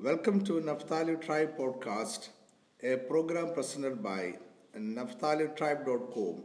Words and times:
Welcome 0.00 0.44
to 0.44 0.60
Naphtali 0.60 1.16
Tribe 1.16 1.58
Podcast, 1.58 2.28
a 2.84 2.98
program 2.98 3.52
presented 3.52 4.00
by 4.00 4.34
NaphtaliTribe.com 4.76 6.44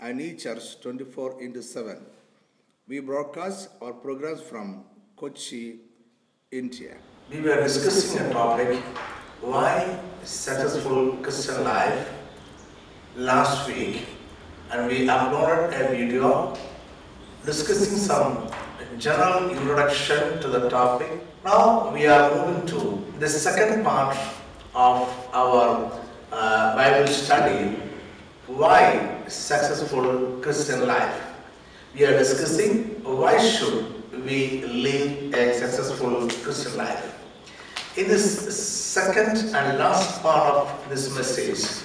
and 0.00 0.20
eChurch 0.20 0.80
24 0.80 1.42
into 1.42 1.62
7. 1.62 1.98
We 2.88 3.00
broadcast 3.00 3.68
our 3.82 3.92
programs 3.92 4.40
from 4.40 4.86
Kochi, 5.16 5.80
India. 6.50 6.96
We 7.30 7.42
were 7.42 7.62
discussing 7.62 8.22
a 8.22 8.32
topic 8.32 8.78
why 9.42 10.00
successful 10.22 11.18
Christian 11.18 11.62
life 11.62 12.10
last 13.16 13.68
week 13.68 14.06
and 14.70 14.86
we 14.90 15.06
uploaded 15.06 15.78
a 15.78 15.88
video 15.90 16.56
discussing 17.44 17.98
some 17.98 18.48
general 18.98 19.50
introduction 19.50 20.40
to 20.40 20.48
the 20.48 20.70
topic. 20.70 21.10
Now 21.44 21.92
we 21.92 22.06
are 22.06 22.34
moving 22.34 22.66
to 22.68 22.93
the 23.18 23.28
second 23.28 23.84
part 23.84 24.16
of 24.74 25.08
our 25.32 25.92
uh, 26.32 26.74
Bible 26.74 27.06
study 27.06 27.76
why 28.46 29.22
successful 29.28 30.38
Christian 30.42 30.86
life. 30.86 31.22
We 31.94 32.04
are 32.04 32.18
discussing 32.18 33.02
why 33.04 33.38
should 33.38 33.86
we 34.24 34.64
live 34.66 35.32
a 35.32 35.54
successful 35.54 36.28
Christian 36.42 36.76
life. 36.76 37.14
In 37.96 38.08
this 38.08 38.24
second 38.58 39.54
and 39.54 39.78
last 39.78 40.20
part 40.20 40.54
of 40.54 40.88
this 40.88 41.14
message, 41.16 41.84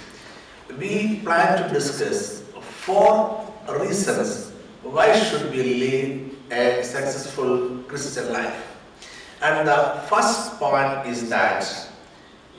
we 0.80 1.20
plan 1.20 1.64
to 1.64 1.74
discuss 1.74 2.42
four 2.84 3.46
reasons 3.70 4.52
why 4.82 5.14
should 5.18 5.52
we 5.52 5.64
live 5.76 6.52
a 6.52 6.84
successful 6.84 7.78
Christian 7.88 8.34
life. 8.34 8.69
And 9.42 9.68
the 9.68 10.04
first 10.10 10.60
point 10.60 11.08
is 11.08 11.30
that 11.30 11.64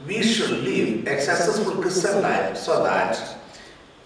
we 0.06 0.22
should 0.22 0.64
live 0.64 1.06
a 1.06 1.20
successful 1.20 1.76
Christian 1.82 2.22
life 2.22 2.56
so 2.56 2.82
that 2.82 3.20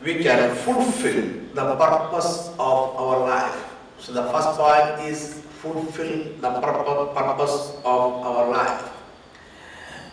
we 0.03 0.23
can 0.23 0.55
fulfill 0.57 1.23
the 1.55 1.77
purpose 1.77 2.51
of 2.59 2.97
our 2.99 3.21
life. 3.21 3.75
So 3.99 4.13
the 4.13 4.25
first 4.35 4.59
point 4.59 5.07
is 5.07 5.41
fulfill 5.63 6.35
the 6.43 6.51
purpo- 6.61 7.15
purpose 7.15 7.79
of 7.85 8.11
our 8.27 8.51
life. 8.51 8.91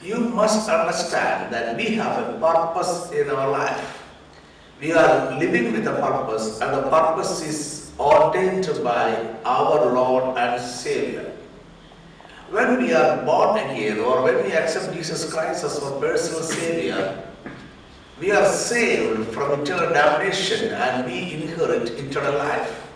You 0.04 0.20
must 0.20 0.70
understand 0.70 1.52
that 1.54 1.76
we 1.76 1.96
have 1.96 2.30
a 2.30 2.38
purpose 2.40 3.12
in 3.12 3.30
our 3.30 3.50
life. 3.50 4.04
We 4.80 4.94
are 4.94 5.38
living 5.38 5.74
with 5.74 5.86
a 5.88 5.94
purpose, 5.94 6.62
and 6.62 6.74
the 6.74 6.90
purpose 6.90 7.42
is 7.42 7.92
ordained 8.00 8.70
by 8.84 9.14
our 9.46 9.94
Lord 9.94 10.38
and 10.38 10.62
Savior. 10.62 11.31
When 12.52 12.84
we 12.84 12.92
are 12.94 13.24
born 13.24 13.58
again, 13.60 14.00
or 14.00 14.24
when 14.24 14.44
we 14.44 14.52
accept 14.52 14.94
Jesus 14.94 15.32
Christ 15.32 15.64
as 15.64 15.80
our 15.80 15.98
personal 16.02 16.44
Savior, 16.44 17.24
we 18.20 18.32
are 18.34 18.46
saved 18.46 19.30
from 19.30 19.62
eternal 19.62 19.94
damnation 19.94 20.74
and 20.74 21.06
we 21.06 21.34
inherit 21.34 21.92
eternal 21.92 22.38
life. 22.38 22.92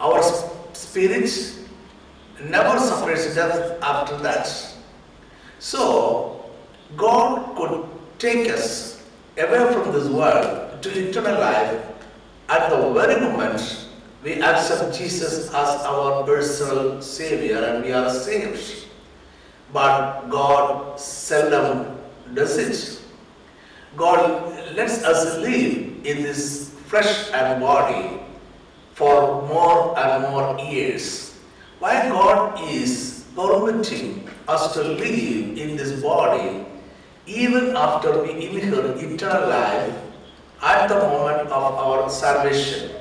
Our 0.00 0.20
sp- 0.26 0.74
spirit 0.74 1.30
never 2.42 2.80
suffers 2.80 3.36
death 3.36 3.80
after 3.82 4.16
that. 4.18 4.50
So, 5.60 6.50
God 6.96 7.56
could 7.56 7.88
take 8.18 8.50
us 8.50 9.00
away 9.38 9.72
from 9.72 9.92
this 9.92 10.08
world 10.08 10.82
to 10.82 10.90
eternal 10.90 11.38
life 11.38 11.86
at 12.48 12.68
the 12.68 12.90
very 12.90 13.20
moment 13.20 13.85
we 14.26 14.42
accept 14.42 14.98
Jesus 14.98 15.46
as 15.54 15.70
our 15.86 16.24
personal 16.24 17.00
Savior 17.00 17.62
and 17.62 17.84
we 17.84 17.92
are 17.92 18.10
saved. 18.10 18.88
But 19.72 20.26
God 20.28 20.98
seldom 20.98 21.96
does 22.34 22.58
it. 22.58 23.02
God 23.96 24.74
lets 24.74 25.04
us 25.04 25.38
live 25.38 26.04
in 26.04 26.24
this 26.24 26.70
flesh 26.86 27.30
and 27.30 27.60
body 27.60 28.18
for 28.94 29.46
more 29.46 29.96
and 29.96 30.22
more 30.24 30.58
years. 30.58 31.38
Why 31.78 32.08
God 32.08 32.58
is 32.68 33.26
permitting 33.36 34.28
us 34.48 34.74
to 34.74 34.82
live 34.82 35.56
in 35.56 35.76
this 35.76 36.02
body 36.02 36.66
even 37.26 37.76
after 37.76 38.24
we 38.24 38.32
inherit 38.32 39.00
eternal 39.00 39.48
life 39.48 39.94
at 40.62 40.88
the 40.88 40.98
moment 40.98 41.48
of 41.48 41.74
our 41.78 42.10
salvation. 42.10 42.95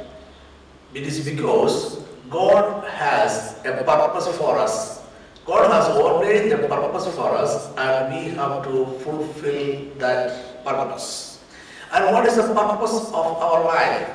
It 0.96 1.04
is 1.04 1.20
because 1.28 2.00
God 2.30 2.88
has 2.88 3.60
a 3.66 3.84
purpose 3.84 4.32
for 4.38 4.58
us. 4.58 5.04
God 5.46 5.70
has 5.70 5.92
ordained 5.92 6.54
a 6.54 6.68
purpose 6.70 7.14
for 7.14 7.36
us 7.36 7.68
and 7.76 8.16
we 8.16 8.32
have 8.32 8.64
to 8.64 8.86
fulfill 9.04 9.92
that 10.00 10.64
purpose. 10.64 11.44
And 11.92 12.16
what 12.16 12.26
is 12.26 12.38
the 12.38 12.48
purpose 12.48 13.12
of 13.12 13.28
our 13.44 13.66
life? 13.66 14.08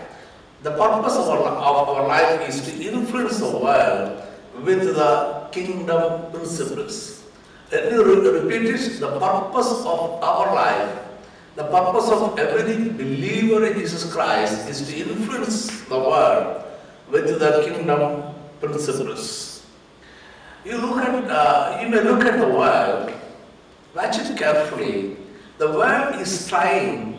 The 0.63 0.71
purpose 0.71 1.17
of 1.21 1.29
our, 1.29 1.53
of 1.53 1.89
our 1.89 2.09
life 2.09 2.49
is 2.49 2.65
to 2.65 2.73
influence 2.83 3.39
the 3.41 3.59
world 3.59 4.25
with 4.65 4.81
the 4.81 5.49
kingdom 5.53 6.33
principles. 6.33 7.25
Let 7.71 7.93
me 7.93 7.99
re- 7.99 8.41
repeat 8.41 8.73
it. 8.73 9.01
The 9.01 9.21
purpose 9.21 9.85
of 9.85 10.17
our 10.25 10.55
life, 10.55 10.99
the 11.57 11.65
purpose 11.65 12.09
of 12.09 12.39
every 12.39 12.89
believer 12.89 13.67
in 13.67 13.79
Jesus 13.79 14.11
Christ 14.11 14.67
is 14.67 14.89
to 14.89 14.97
influence 14.97 15.83
the 15.83 15.99
world 15.99 16.65
with 17.11 17.39
the 17.39 17.63
kingdom 17.65 18.35
principles. 18.61 19.67
You 20.65 20.77
look 20.79 20.99
at, 20.99 21.31
uh, 21.31 21.79
you 21.81 21.89
may 21.89 22.01
look 22.01 22.25
at 22.25 22.39
the 22.39 22.47
world, 22.47 23.13
watch 23.95 24.19
it 24.19 24.37
carefully. 24.37 25.17
The 25.59 25.71
world 25.71 26.21
is 26.21 26.49
trying 26.49 27.19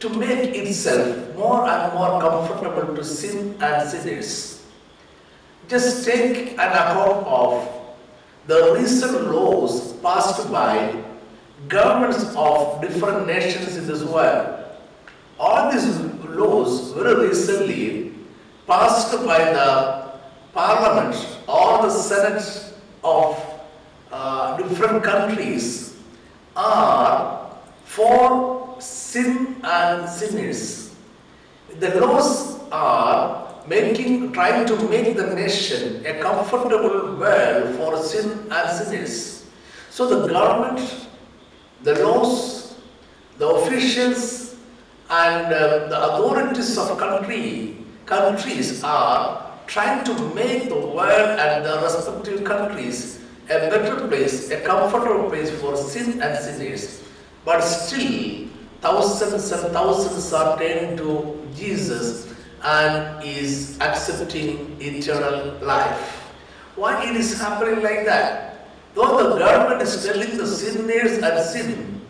to 0.00 0.08
make 0.10 0.54
itself 0.54 1.36
more 1.36 1.68
and 1.68 1.94
more 1.94 2.20
comfortable 2.20 2.94
to 2.94 3.04
sin 3.04 3.56
and 3.60 3.88
sinners. 3.88 4.64
Just 5.68 6.06
take 6.06 6.52
an 6.52 6.70
account 6.72 7.26
of 7.26 7.68
the 8.46 8.74
recent 8.78 9.30
laws 9.30 9.92
passed 9.94 10.50
by 10.50 11.02
governments 11.66 12.24
of 12.36 12.80
different 12.80 13.26
nations 13.26 13.76
in 13.76 13.86
this 13.86 14.02
world. 14.04 14.64
All 15.38 15.70
these 15.70 15.86
laws 16.24 16.92
very 16.92 17.28
recently 17.28 18.14
passed 18.68 19.12
by 19.24 19.38
the 19.38 20.12
parliament 20.52 21.16
or 21.48 21.82
the 21.82 21.90
senate 21.90 22.74
of 23.02 23.42
uh, 24.12 24.56
different 24.58 25.02
countries 25.02 25.96
are 26.54 27.50
for 27.84 28.76
sin 28.78 29.56
and 29.64 30.06
sinners. 30.08 30.94
The 31.78 31.98
laws 31.98 32.60
are 32.70 33.62
making, 33.66 34.32
trying 34.32 34.66
to 34.66 34.76
make 34.88 35.16
the 35.16 35.34
nation 35.34 36.04
a 36.04 36.20
comfortable 36.20 37.16
world 37.16 37.74
for 37.76 37.96
sin 38.02 38.48
and 38.50 38.68
sinners. 38.70 39.46
So 39.90 40.08
the 40.08 40.28
government, 40.28 41.06
the 41.82 42.04
laws, 42.04 42.76
the 43.38 43.48
officials, 43.48 44.56
and 45.10 45.46
uh, 45.54 45.88
the 45.88 46.12
authorities 46.12 46.76
of 46.76 46.98
country 46.98 47.77
countries 48.08 48.82
are 48.82 49.52
trying 49.66 50.02
to 50.02 50.34
make 50.34 50.68
the 50.68 50.74
world 50.74 51.38
and 51.38 51.64
the 51.64 51.78
respective 51.84 52.42
countries 52.42 53.20
a 53.50 53.68
better 53.68 54.08
place, 54.08 54.50
a 54.50 54.60
comfortable 54.62 55.28
place 55.28 55.50
for 55.60 55.76
sin 55.76 56.20
and 56.22 56.32
sinners. 56.38 57.04
But 57.44 57.60
still, 57.60 58.48
thousands 58.80 59.52
and 59.52 59.72
thousands 59.72 60.32
are 60.32 60.58
turning 60.58 60.96
to 60.96 61.46
Jesus 61.54 62.34
and 62.64 63.22
is 63.22 63.78
accepting 63.80 64.76
eternal 64.80 65.58
life. 65.60 66.32
Why 66.76 67.10
it 67.10 67.16
is 67.16 67.38
happening 67.38 67.82
like 67.82 68.04
that? 68.06 68.68
Though 68.94 69.34
the 69.34 69.38
government 69.38 69.82
is 69.82 70.04
telling 70.04 70.36
the 70.36 70.46
sinners 70.46 71.18
and 71.18 71.44
sin 71.44 72.00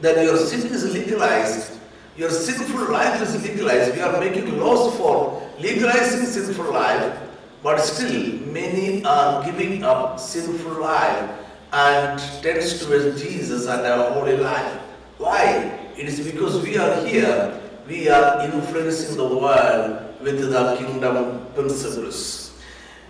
that 0.00 0.22
your 0.24 0.36
sin 0.36 0.72
is 0.72 0.92
legalized, 0.92 1.78
your 2.20 2.28
sinful 2.28 2.92
life 2.92 3.22
is 3.22 3.32
legalized. 3.42 3.94
We 3.96 4.02
are 4.02 4.20
making 4.20 4.58
laws 4.60 4.94
for 4.98 5.40
legalizing 5.58 6.26
sinful 6.26 6.70
life, 6.70 7.18
but 7.62 7.80
still 7.80 8.36
many 8.52 9.02
are 9.04 9.42
giving 9.42 9.82
up 9.82 10.20
sinful 10.20 10.82
life 10.82 11.30
and 11.72 12.20
turns 12.42 12.84
towards 12.84 13.22
Jesus 13.22 13.66
and 13.66 13.86
our 13.86 14.10
holy 14.12 14.36
life. 14.36 14.70
Why? 15.16 15.72
It 15.96 16.08
is 16.08 16.20
because 16.20 16.60
we 16.62 16.76
are 16.76 17.06
here, 17.06 17.58
we 17.88 18.10
are 18.10 18.44
influencing 18.44 19.16
the 19.16 19.24
world 19.24 20.20
with 20.20 20.44
the 20.52 20.76
kingdom 20.76 21.46
principles. 21.54 22.52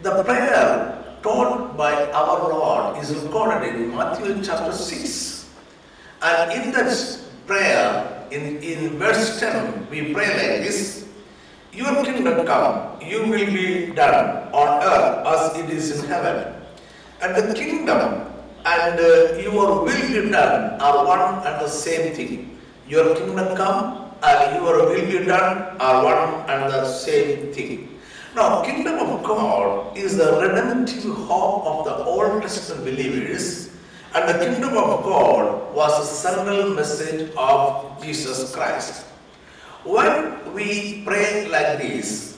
The 0.02 0.22
prayer 0.22 1.18
taught 1.24 1.76
by 1.76 2.12
our 2.12 2.48
Lord 2.48 3.02
is 3.02 3.12
recorded 3.16 3.74
in 3.74 3.90
Matthew 3.90 4.40
chapter 4.44 4.72
6. 4.72 5.50
And 6.22 6.52
in 6.62 6.70
that 6.70 7.18
prayer, 7.48 8.19
in, 8.30 8.62
in 8.62 8.98
verse 8.98 9.40
10, 9.40 9.88
we 9.90 10.12
pray 10.12 10.28
like 10.28 10.66
this 10.66 11.08
Your 11.72 12.04
kingdom 12.04 12.46
come, 12.46 13.00
you 13.02 13.22
will 13.26 13.46
be 13.46 13.92
done 13.94 14.52
on 14.52 14.82
earth 14.82 15.26
as 15.26 15.58
it 15.58 15.70
is 15.70 15.98
in 15.98 16.08
heaven. 16.08 16.54
And 17.22 17.36
the 17.36 17.54
kingdom 17.54 18.26
and 18.64 19.00
uh, 19.00 19.38
your 19.38 19.82
will 19.82 19.86
be 19.86 20.30
done 20.30 20.80
are 20.80 21.04
one 21.06 21.46
and 21.46 21.60
the 21.60 21.68
same 21.68 22.14
thing. 22.14 22.58
Your 22.88 23.14
kingdom 23.14 23.56
come 23.56 24.10
and 24.22 24.56
your 24.56 24.86
will 24.86 25.06
be 25.06 25.24
done 25.24 25.76
are 25.80 26.04
one 26.04 26.50
and 26.50 26.72
the 26.72 26.84
same 26.86 27.52
thing. 27.52 27.98
Now, 28.34 28.62
kingdom 28.62 28.98
of 28.98 29.24
God 29.24 29.96
is 29.96 30.16
the 30.16 30.38
redemptive 30.40 31.02
hope 31.04 31.66
of 31.66 31.84
the 31.84 32.04
Old 32.04 32.42
Testament 32.42 32.84
believers, 32.84 33.69
and 34.12 34.28
the 34.28 34.44
kingdom 34.44 34.76
of 34.76 35.04
God 35.04 35.72
was 35.72 35.98
the 36.00 36.04
central 36.04 36.74
message 36.74 37.30
of 37.36 38.02
Jesus 38.02 38.52
Christ. 38.52 39.06
When 39.84 40.52
we 40.52 41.04
pray 41.04 41.48
like 41.48 41.78
this, 41.78 42.36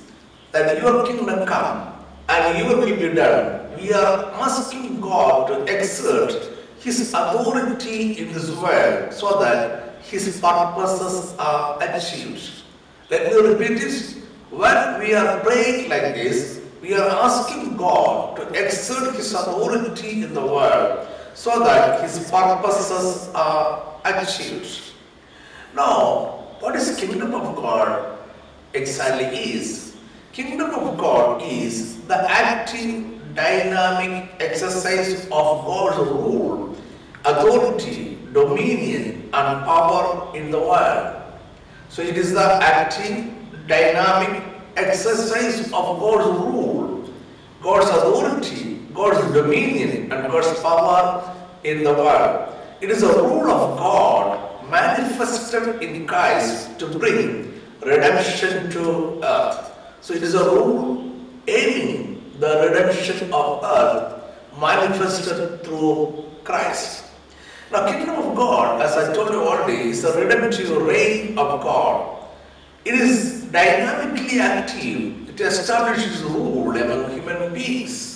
that 0.53 0.83
your 0.83 1.07
kingdom 1.07 1.47
come 1.47 1.95
and 2.29 2.59
your 2.59 2.77
will 2.77 2.85
be 2.85 3.15
done, 3.15 3.75
we 3.81 3.93
are 3.95 4.31
asking 4.35 5.01
God 5.01 5.49
to 5.49 5.75
exert 5.75 6.51
His 6.79 7.15
authority 7.15 8.19
in 8.19 8.35
this 8.35 8.51
world 8.51 9.15
so 9.15 9.41
that 9.41 9.97
His 10.03 10.39
purposes 10.41 11.35
are 11.39 11.83
achieved. 11.83 12.51
Let 13.11 13.33
me 13.33 13.49
repeat 13.49 13.83
it. 13.83 14.23
When 14.51 15.01
we 15.01 15.15
are 15.15 15.41
praying 15.41 15.89
like 15.89 16.15
this, 16.15 16.61
we 16.83 16.93
are 16.95 17.09
asking 17.09 17.79
God 17.79 18.37
to 18.37 18.43
exert 18.63 19.17
His 19.17 19.33
authority 19.33 20.23
in 20.23 20.35
the 20.35 20.45
world 20.45 21.09
so 21.35 21.61
that 21.61 22.03
His 22.03 22.31
purposes 22.31 23.31
are 23.35 24.01
achieved. 24.05 24.81
Now, 25.75 26.47
what 26.61 26.77
is 26.77 26.97
kingdom 26.97 27.35
of 27.35 27.57
God 27.57 28.19
exactly 28.75 29.27
is? 29.27 29.97
Kingdom 30.33 30.71
of 30.71 30.97
God 30.99 31.43
is 31.43 32.03
the 32.03 32.31
active, 32.31 33.35
dynamic 33.35 34.31
exercise 34.41 35.25
of 35.25 35.65
God's 35.65 35.99
rule, 36.11 36.77
authority, 37.25 38.19
dominion, 38.33 39.31
and 39.33 39.65
power 39.65 40.37
in 40.37 40.51
the 40.51 40.59
world. 40.59 41.23
So 41.89 42.03
it 42.03 42.17
is 42.17 42.33
the 42.33 42.41
active, 42.41 43.33
dynamic 43.67 44.43
exercise 44.77 45.65
of 45.67 45.73
God's 45.73 46.27
rule, 46.39 47.11
God's 47.63 47.89
authority, 47.91 48.82
God's 48.95 49.33
dominion, 49.33 50.13
and 50.13 50.31
God's 50.31 50.61
power 50.61 51.35
in 51.65 51.85
the 51.85 51.93
world. 51.93 52.55
It 52.81 52.91
is 52.91 53.03
a 53.03 53.23
rule 53.23 53.51
of 53.51 53.79
God 53.79 54.71
manifested 54.71 55.83
in 55.83 56.07
Christ 56.07 56.79
to 56.79 56.87
bring 56.87 57.61
redemption 57.81 58.71
to 58.71 59.21
earth. 59.23 59.71
So 60.01 60.15
it 60.15 60.23
is 60.23 60.35
a 60.35 60.45
rule 60.45 61.13
aiming 61.47 62.33
the 62.39 62.69
redemption 62.71 63.33
of 63.33 63.63
earth 63.63 64.23
manifested 64.59 65.63
through 65.65 66.25
Christ. 66.45 67.05
Now, 67.71 67.87
kingdom 67.91 68.17
of 68.17 68.37
God, 68.37 68.83
as 68.83 68.93
I 68.97 69.15
told 69.15 69.31
you 69.31 69.43
already, 69.43 69.91
is 69.91 70.03
the 70.03 70.13
redemptive 70.13 70.77
reign 70.77 71.39
of 71.39 71.63
God. 71.63 72.27
It 72.85 72.95
is 72.95 73.45
dynamically 73.45 74.41
active. 74.41 75.29
It 75.29 75.41
establishes 75.41 76.23
rule 76.23 76.77
among 76.77 77.13
human 77.13 77.55
beings. 77.55 78.12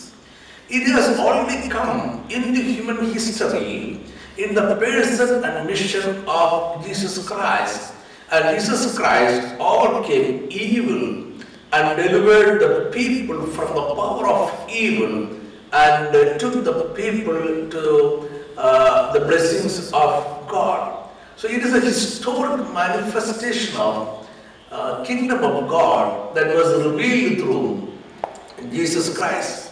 It 0.69 0.89
has 0.89 1.19
already 1.19 1.69
come 1.69 2.27
in 2.29 2.53
the 2.53 2.63
human 2.63 3.13
history 3.13 4.01
in 4.37 4.55
the 4.55 4.77
person 4.77 5.45
and 5.45 5.67
mission 5.67 6.25
of 6.27 6.85
Jesus 6.85 7.27
Christ. 7.27 7.95
And 8.33 8.59
Jesus 8.59 8.97
Christ 8.99 9.55
overcame 9.61 10.49
evil 10.51 11.33
and 11.73 11.97
delivered 11.97 12.61
the 12.61 12.91
people 12.91 13.47
from 13.47 13.75
the 13.75 13.95
power 13.95 14.27
of 14.27 14.69
evil 14.69 15.39
and 15.73 16.41
took 16.41 16.65
the 16.65 16.93
people 16.95 17.71
to 17.71 18.31
uh, 18.57 19.13
the 19.13 19.21
blessings 19.21 19.93
of 19.93 20.49
God. 20.49 21.09
So 21.37 21.49
it 21.49 21.63
is 21.63 21.75
a 21.75 21.81
historic 21.81 22.73
manifestation 22.73 23.77
of 23.77 24.27
uh, 24.71 25.05
kingdom 25.05 25.45
of 25.45 25.69
God 25.69 26.35
that 26.35 26.55
was 26.55 26.85
revealed 26.85 27.39
through 27.39 28.71
Jesus 28.71 29.17
Christ. 29.17 29.66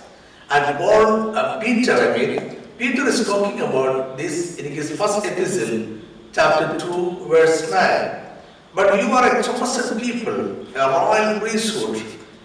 And 0.50 0.76
Paul, 0.76 1.37
uh, 1.37 1.61
Peter, 1.61 2.14
Peter 2.79 3.06
is 3.08 3.26
talking 3.26 3.61
about 3.61 4.17
this 4.17 4.58
in 4.58 4.73
his 4.73 4.96
first 4.96 5.25
epistle, 5.25 5.99
chapter 6.32 6.79
2, 6.79 7.26
verse 7.29 7.70
9. 7.70 8.20
But 8.75 9.02
you 9.02 9.11
are 9.12 9.38
a 9.38 9.43
chosen 9.43 10.00
people, 10.00 10.67
a 10.76 10.88
royal 10.88 11.41
priesthood, 11.41 12.02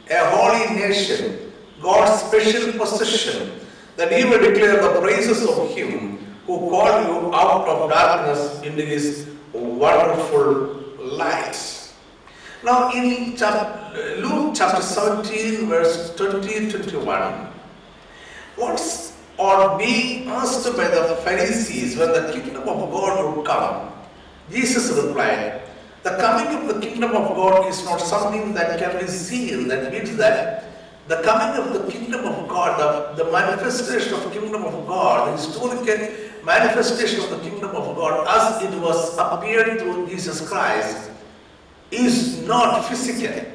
a 0.10 0.30
holy 0.30 0.75
nation, 0.75 1.51
God's 1.81 2.22
special 2.22 2.74
possession, 2.74 3.60
that 3.98 4.12
he 4.12 4.24
will 4.24 4.40
declare 4.40 4.81
the 4.81 5.01
praises 5.01 5.44
of 5.48 5.75
him 5.75 6.19
who 6.46 6.69
called 6.69 7.06
you 7.06 7.34
out 7.36 7.68
of 7.68 7.90
darkness 7.90 8.62
into 8.62 8.84
his 8.86 9.28
wonderful 9.54 10.78
light. 11.00 11.57
Now, 12.63 12.92
in 12.92 13.36
Luke 14.22 14.54
chapter 14.56 14.81
17, 14.81 15.68
verse 15.68 16.16
20 16.16 16.72
21, 16.72 17.49
what's 18.59 19.09
or 19.38 19.77
being 19.77 20.27
asked 20.27 20.65
by 20.75 20.88
the 20.89 21.15
Pharisees 21.23 21.97
when 21.97 22.11
the 22.11 22.31
kingdom 22.33 22.67
of 22.67 22.91
God 22.91 23.35
would 23.38 23.45
come, 23.45 23.91
Jesus 24.51 24.91
replied, 24.91 25.61
The 26.03 26.17
coming 26.17 26.53
of 26.57 26.75
the 26.75 26.81
kingdom 26.85 27.11
of 27.15 27.35
God 27.35 27.67
is 27.67 27.83
not 27.85 28.01
something 28.01 28.53
that 28.53 28.77
can 28.77 29.00
be 29.00 29.07
seen. 29.07 29.69
That 29.69 29.91
means 29.91 30.17
that 30.17 30.65
the 31.07 31.21
coming 31.23 31.57
of 31.63 31.73
the 31.73 31.89
kingdom 31.91 32.25
of 32.25 32.47
God, 32.50 33.15
the, 33.17 33.23
the 33.23 33.31
manifestation 33.31 34.13
of 34.13 34.23
the 34.25 34.29
kingdom 34.29 34.63
of 34.65 34.85
God, 34.85 35.29
the 35.29 35.38
historical 35.38 35.97
manifestation 36.45 37.21
of 37.21 37.29
the 37.29 37.50
kingdom 37.50 37.71
of 37.71 37.95
God 37.95 38.27
as 38.27 38.62
it 38.62 38.77
was 38.79 39.17
appeared 39.17 39.79
through 39.79 40.07
Jesus 40.07 40.47
Christ, 40.47 41.09
is 41.91 42.45
not 42.45 42.85
physical. 42.85 43.45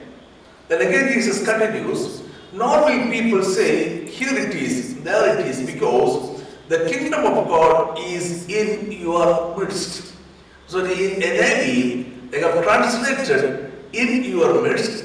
Then 0.69 0.81
again 0.81 1.13
Jesus 1.13 1.45
continues, 1.45 2.24
nor 2.55 2.85
will 2.85 3.11
people 3.11 3.43
say, 3.43 4.07
here 4.07 4.37
it 4.37 4.55
is, 4.55 5.03
there 5.03 5.39
it 5.39 5.47
is, 5.47 5.67
because 5.67 6.43
the 6.69 6.89
kingdom 6.89 7.25
of 7.27 7.49
God 7.49 7.99
is 7.99 8.49
in 8.49 8.93
your 8.93 9.57
midst. 9.59 10.15
So 10.69 10.81
the 10.81 10.95
NIV, 10.95 12.31
they 12.31 12.41
have 12.41 12.63
translated 12.63 13.73
in 13.93 14.25
your 14.25 14.63
midst, 14.63 15.05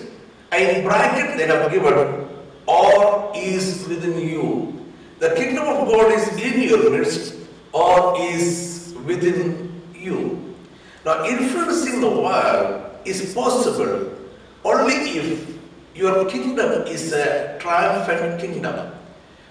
and 0.52 0.78
in 0.78 0.84
bracket 0.84 1.38
they 1.38 1.48
have 1.48 1.72
given 1.72 2.28
or 2.68 3.32
is 3.36 3.88
within 3.88 4.20
you. 4.20 4.86
The 5.18 5.36
kingdom 5.36 5.68
of 5.68 5.88
God 5.88 6.14
is 6.14 6.28
in 6.38 6.62
your 6.62 6.90
midst 6.92 7.36
or 7.74 8.16
is 8.20 8.94
within 9.06 9.82
you. 9.94 10.56
Now, 11.04 11.26
influencing 11.26 12.00
the 12.00 12.10
world 12.10 13.00
is 13.06 13.34
possible 13.34 14.16
only 14.64 14.94
if 14.94 15.59
your 16.00 16.30
kingdom 16.30 16.88
is 16.88 17.12
a 17.12 17.58
triumphant 17.60 18.40
kingdom. 18.40 18.92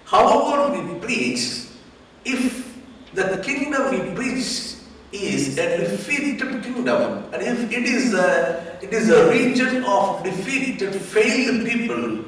However, 0.05 0.75
we 0.75 0.99
preach, 0.99 1.43
if 2.25 2.43
the 3.13 3.37
kingdom 3.43 3.91
we 3.91 4.15
preach 4.15 4.75
is 5.11 5.57
a 5.59 5.77
defeated 5.77 6.63
kingdom, 6.63 7.23
and 7.31 7.41
if 7.41 7.71
it 7.71 7.83
is 7.83 8.15
a, 8.15 8.79
it 8.81 8.91
is 8.93 9.11
a 9.11 9.29
region 9.29 9.83
of 9.83 10.23
defeated, 10.23 10.95
failed 10.95 11.67
people, 11.67 12.25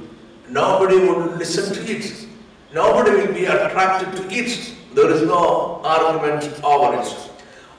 nobody 0.49 0.99
would 0.99 1.39
listen 1.39 1.73
to 1.73 1.91
it. 1.91 2.27
Nobody 2.73 3.11
will 3.11 3.33
be 3.33 3.45
attracted 3.45 4.15
to 4.17 4.23
it. 4.31 4.75
There 4.93 5.09
is 5.09 5.23
no 5.23 5.81
argument 5.83 6.43
over 6.63 7.01
it. 7.01 7.09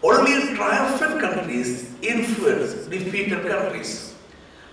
Only 0.03 0.57
triumphant 0.57 1.21
countries 1.21 1.95
influence 2.03 2.75
defeated 2.87 3.47
countries. 3.47 4.15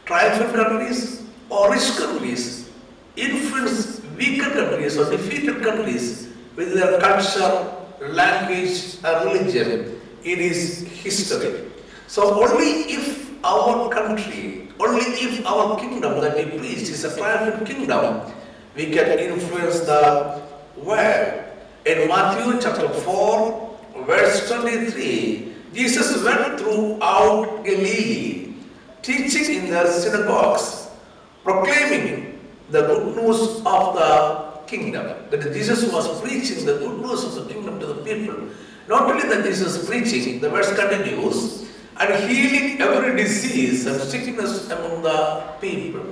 Triumphant 0.06 0.54
countries 0.56 1.19
or 1.50 1.72
rich 1.72 1.98
countries 1.98 2.70
influence 3.16 4.02
weaker 4.18 4.50
countries 4.52 4.98
or 4.98 5.10
defeated 5.10 5.62
countries 5.64 6.30
with 6.56 6.74
their 6.74 7.00
culture, 7.00 7.72
language, 8.02 8.98
and 9.04 9.26
religion. 9.26 9.72
in 9.72 10.02
It 10.24 10.40
is 10.40 10.82
history. 11.04 11.72
So 12.08 12.44
only 12.44 12.92
if 12.92 13.30
our 13.44 13.90
country, 13.90 14.70
only 14.80 15.06
if 15.06 15.46
our 15.46 15.80
kingdom 15.80 16.20
that 16.22 16.36
we 16.36 16.58
preach 16.58 16.90
is 16.90 17.04
a 17.04 17.16
triumphant 17.16 17.68
kingdom, 17.68 18.32
we 18.76 18.92
can 18.92 19.20
influence 19.20 19.82
the 19.82 20.42
world. 20.76 21.44
In 21.86 22.08
Matthew 22.08 22.60
chapter 22.60 22.90
4, 22.90 23.80
verse 24.06 24.50
23, 24.50 25.54
Jesus 25.74 26.24
went 26.24 26.60
throughout 26.60 27.64
Galilee, 27.64 28.54
teaching 29.02 29.56
in 29.56 29.70
their 29.70 29.88
synagogues, 29.88 30.89
proclaiming 31.44 32.40
the 32.70 32.82
good 32.82 33.16
news 33.16 33.62
of 33.66 33.96
the 33.96 34.50
kingdom. 34.68 35.06
That 35.30 35.42
Jesus 35.54 35.92
was 35.92 36.22
preaching 36.22 36.66
the 36.66 36.78
good 36.78 37.00
news 37.02 37.24
of 37.24 37.36
the 37.36 37.54
kingdom 37.54 37.80
to 37.80 37.86
the 37.88 38.04
people. 38.04 38.50
Not 38.88 39.10
only 39.10 39.28
that 39.30 39.44
Jesus 39.44 39.88
preaching, 39.88 40.40
the 40.40 40.50
verse 40.50 40.74
continues, 40.76 41.70
and 42.00 42.30
healing 42.30 42.82
every 42.82 43.16
disease 43.16 43.86
and 43.86 44.02
sickness 44.02 44.70
among 44.70 45.02
the 45.04 45.44
people. 45.60 46.06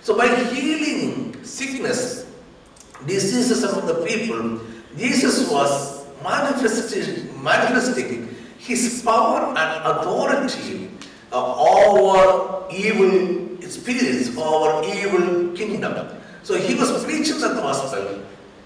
So 0.00 0.16
by 0.16 0.28
healing 0.28 1.42
sickness, 1.44 2.26
diseases 3.06 3.62
among 3.64 3.86
the 3.86 4.06
people, 4.06 4.60
Jesus 4.96 5.50
was 5.50 6.06
manifesting, 6.22 7.42
manifesting 7.42 8.34
his 8.58 9.02
power 9.04 9.48
and 9.48 9.98
authority 9.98 10.90
uh, 11.32 11.54
over 11.56 12.64
evil 12.70 13.60
spirits, 13.68 14.36
our 14.36 14.84
evil 14.84 15.56
kingdom. 15.56 16.08
So 16.42 16.56
he 16.56 16.74
was 16.74 17.04
preaching 17.04 17.40
the 17.40 17.48
gospel 17.48 18.22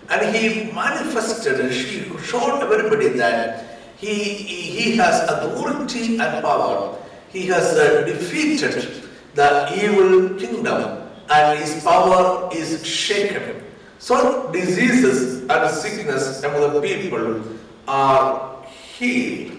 and 0.08 0.37
he 0.37 0.73
manifested, 0.73 1.70
he 1.70 2.18
showed 2.18 2.61
everybody 2.62 3.08
that 3.18 3.78
he, 3.96 4.14
he, 4.14 4.80
he 4.80 4.96
has 4.96 5.23
authority 5.28 6.18
and 6.18 6.42
power. 6.42 6.96
He 7.30 7.46
has 7.46 7.75
uh, 7.75 8.04
defeated 8.04 9.04
the 9.35 9.73
evil 9.75 10.38
kingdom 10.38 11.08
and 11.30 11.58
his 11.58 11.82
power 11.82 12.49
is 12.52 12.87
shaken. 12.87 13.62
So 13.99 14.50
diseases 14.52 15.49
and 15.49 15.75
sickness 15.75 16.42
among 16.42 16.75
the 16.75 16.80
people 16.80 17.42
are 17.88 18.64
healed. 18.64 19.55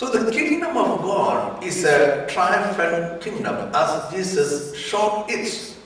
So 0.00 0.08
the 0.08 0.32
kingdom 0.32 0.78
of 0.78 1.02
God 1.02 1.62
is 1.62 1.84
a 1.84 2.26
triumphant 2.26 3.20
kingdom 3.20 3.70
as 3.74 4.10
Jesus 4.10 4.74
showed 4.74 5.26
it. 5.28 5.76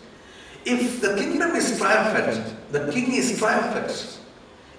If 0.64 1.00
the 1.00 1.16
kingdom 1.16 1.56
is 1.56 1.76
triumphant, 1.76 2.54
the 2.70 2.92
king 2.92 3.12
is 3.12 3.36
triumphant. 3.36 4.20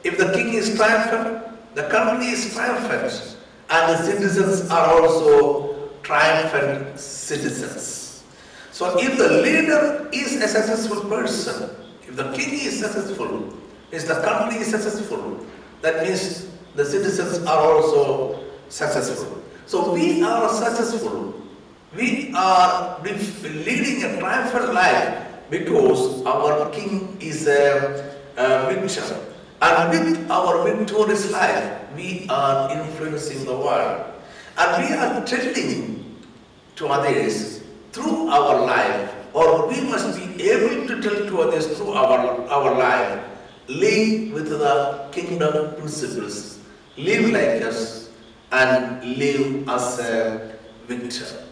If 0.05 0.17
the 0.17 0.31
king 0.31 0.53
is 0.53 0.77
triumphant, 0.77 1.75
the 1.75 1.83
country 1.89 2.27
is 2.27 2.53
triumphant. 2.53 3.35
And 3.69 3.91
the 3.91 4.03
citizens 4.03 4.71
are 4.71 5.01
also 5.01 5.89
triumphant 6.01 6.97
citizens. 6.97 8.23
So 8.71 8.97
if 8.97 9.17
the 9.17 9.41
leader 9.43 10.07
is 10.13 10.41
a 10.41 10.47
successful 10.47 11.09
person, 11.09 11.75
if 12.07 12.15
the 12.15 12.31
king 12.31 12.53
is 12.53 12.79
successful, 12.79 13.53
if 13.91 14.07
the 14.07 14.21
country 14.21 14.61
is 14.61 14.67
successful, 14.67 15.45
that 15.81 16.07
means 16.07 16.47
the 16.75 16.85
citizens 16.85 17.45
are 17.45 17.59
also 17.59 18.44
successful. 18.69 19.41
So 19.65 19.93
we 19.93 20.21
are 20.21 20.49
successful. 20.53 21.33
We 21.95 22.33
are 22.35 23.01
leading 23.03 24.03
a 24.03 24.19
triumphant 24.19 24.73
life 24.73 25.25
because 25.49 26.25
our 26.25 26.69
king 26.71 27.17
is 27.19 27.47
a, 27.47 28.17
a 28.37 28.73
victor. 28.73 29.19
And 29.61 29.89
with 29.89 30.29
our 30.29 30.63
victorious 30.63 31.31
life, 31.31 31.95
we 31.95 32.27
are 32.29 32.71
influencing 32.71 33.45
the 33.45 33.57
world. 33.57 34.11
And 34.57 34.83
we 34.83 34.93
are 34.93 35.25
telling 35.25 36.15
to 36.75 36.87
others 36.87 37.63
through 37.91 38.27
our 38.27 38.65
life, 38.65 39.13
or 39.33 39.67
we 39.67 39.81
must 39.81 40.17
be 40.19 40.49
able 40.51 40.87
to 40.87 41.01
tell 41.01 41.15
to 41.15 41.41
others 41.41 41.67
through 41.77 41.93
our, 41.93 42.41
our 42.49 42.77
life, 42.77 43.23
live 43.67 44.33
with 44.33 44.49
the 44.49 45.07
kingdom 45.11 45.75
principles, 45.75 46.59
live 46.97 47.31
like 47.31 47.61
us, 47.63 48.04
and 48.55 49.03
live 49.17 49.67
as 49.67 49.99
a 49.99 50.55
victor. 50.87 51.43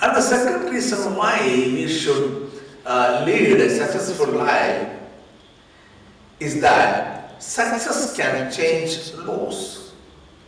And 0.00 0.16
the 0.16 0.22
second 0.22 0.70
reason 0.70 1.16
why 1.16 1.40
we 1.42 1.88
should 1.88 2.50
uh, 2.86 3.24
lead 3.26 3.60
a 3.60 3.68
successful 3.68 4.32
life 4.32 4.96
is 6.38 6.60
that 6.60 7.42
success 7.42 8.16
can 8.16 8.50
change 8.50 9.12
laws. 9.26 9.92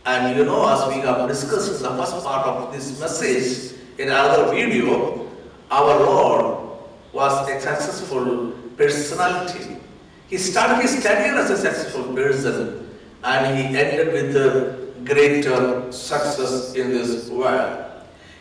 And 0.05 0.37
you 0.37 0.45
know, 0.45 0.67
as 0.67 0.87
we 0.87 1.01
have 1.01 1.27
discussed 1.27 1.77
in 1.77 1.83
the 1.83 1.95
first 1.97 2.25
part 2.25 2.47
of 2.47 2.73
this 2.73 2.99
message, 2.99 3.77
in 3.97 4.07
another 4.07 4.51
video, 4.51 5.29
our 5.69 5.99
Lord 5.99 6.79
was 7.11 7.47
a 7.47 7.59
successful 7.59 8.53
personality. 8.75 9.77
He 10.29 10.37
started 10.37 10.81
his 10.81 11.03
career 11.03 11.35
as 11.35 11.51
a 11.51 11.57
successful 11.57 12.13
person 12.13 12.89
and 13.23 13.57
he 13.57 13.77
ended 13.77 14.11
with 14.13 14.35
a 14.35 14.82
greater 15.05 15.91
success 15.91 16.75
in 16.75 16.89
this 16.89 17.29
world. 17.29 17.85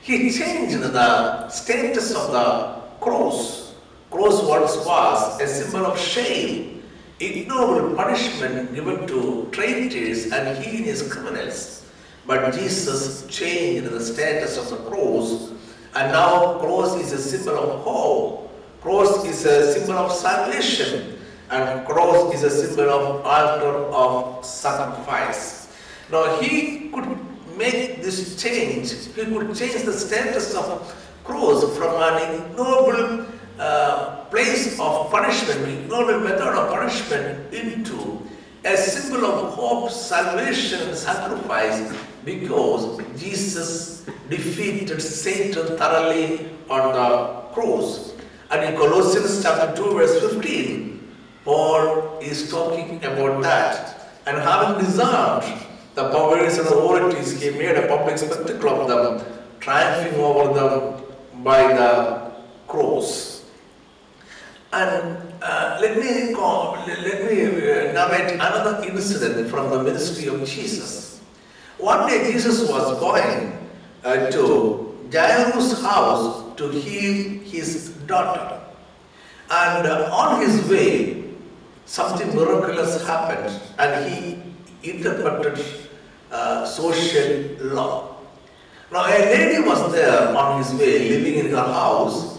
He 0.02 0.30
changed 0.30 0.80
the 0.80 1.48
status 1.48 2.14
of 2.14 2.32
the 2.32 2.82
cross. 3.00 3.74
Cross 4.10 4.42
once 4.44 4.76
was 4.84 5.40
a 5.40 5.46
symbol 5.46 5.86
of 5.86 5.98
shame, 5.98 6.82
ignoble 7.20 7.94
punishment 7.94 8.74
given 8.74 9.06
to 9.06 9.48
traitors 9.52 10.32
and 10.32 10.58
heinous 10.58 11.08
criminals. 11.10 11.86
But 12.26 12.52
Jesus 12.54 13.26
changed 13.28 13.90
the 13.90 14.00
status 14.00 14.58
of 14.58 14.70
the 14.70 14.76
cross, 14.90 15.50
and 15.94 16.12
now 16.12 16.58
cross 16.58 16.96
is 16.96 17.12
a 17.12 17.18
symbol 17.18 17.58
of 17.58 17.80
hope. 17.82 18.50
Cross 18.80 19.24
is 19.24 19.46
a 19.46 19.72
symbol 19.72 19.98
of 19.98 20.12
salvation, 20.12 21.18
and 21.50 21.86
cross 21.86 22.34
is 22.34 22.42
a 22.42 22.50
symbol 22.50 22.90
of 22.90 23.24
altar 23.24 23.78
of 23.94 24.44
sacrifice. 24.44 25.61
Now 26.12 26.38
he 26.42 26.90
could 26.90 27.08
make 27.56 28.02
this 28.02 28.36
change. 28.36 28.92
He 28.92 29.24
could 29.24 29.56
change 29.56 29.82
the 29.82 29.94
status 29.94 30.54
of 30.54 30.94
cross 31.24 31.64
from 31.78 31.94
an 32.02 32.34
ignoble 32.34 33.24
uh, 33.58 34.24
place 34.26 34.78
of 34.78 35.10
punishment, 35.10 35.66
ignoble 35.66 36.20
method 36.20 36.52
of 36.52 36.68
punishment 36.68 37.54
into 37.54 38.20
a 38.62 38.76
symbol 38.76 39.24
of 39.24 39.54
hope, 39.54 39.90
salvation, 39.90 40.94
sacrifice, 40.94 41.96
because 42.26 43.00
Jesus 43.18 44.04
defeated 44.28 45.00
Satan 45.00 45.78
thoroughly 45.78 46.50
on 46.68 46.92
the 46.92 47.54
cross. 47.54 48.12
And 48.50 48.62
in 48.62 48.78
Colossians 48.78 49.42
chapter 49.42 49.74
2, 49.74 49.94
verse 49.94 50.20
15, 50.20 51.14
Paul 51.46 52.18
is 52.20 52.50
talking 52.50 53.02
about 53.02 53.42
that. 53.42 54.10
And 54.26 54.36
having 54.36 54.84
disarmed 54.84 55.66
the 55.94 56.10
powers 56.10 56.58
and 56.58 56.66
authorities, 56.66 57.40
he 57.40 57.50
made 57.50 57.76
a 57.76 57.86
public 57.86 58.18
spectacle 58.18 58.70
of 58.70 58.88
them, 58.88 59.26
triumphing 59.60 60.18
over 60.20 60.54
them 60.54 61.04
by 61.44 61.68
the 61.68 62.32
cross. 62.66 63.44
And 64.72 65.34
uh, 65.42 65.78
let 65.82 65.98
me 65.98 66.32
call, 66.32 66.76
let 66.86 67.30
me 67.30 67.44
uh, 67.44 67.92
narrate 67.92 68.32
another 68.34 68.82
incident 68.88 69.50
from 69.50 69.70
the 69.70 69.82
ministry 69.82 70.28
of 70.28 70.48
Jesus. 70.48 71.20
One 71.76 72.08
day 72.08 72.32
Jesus 72.32 72.68
was 72.70 72.98
going 72.98 73.58
uh, 74.04 74.30
to 74.30 75.08
Jairus' 75.12 75.82
house 75.82 76.56
to 76.56 76.70
heal 76.70 77.42
his 77.42 77.90
daughter. 78.06 78.60
And 79.50 79.86
uh, 79.86 80.08
on 80.10 80.40
his 80.40 80.66
way, 80.70 81.24
something 81.84 82.34
miraculous 82.34 83.06
happened, 83.06 83.60
and 83.78 84.10
he 84.10 84.42
interpreted 84.82 85.64
uh, 86.30 86.66
social 86.66 87.42
law. 87.74 88.16
Now, 88.90 89.06
a 89.06 89.18
lady 89.18 89.66
was 89.66 89.92
there 89.92 90.36
on 90.36 90.58
his 90.58 90.72
way, 90.74 91.08
living 91.08 91.34
in 91.46 91.50
her 91.50 91.56
house, 91.56 92.38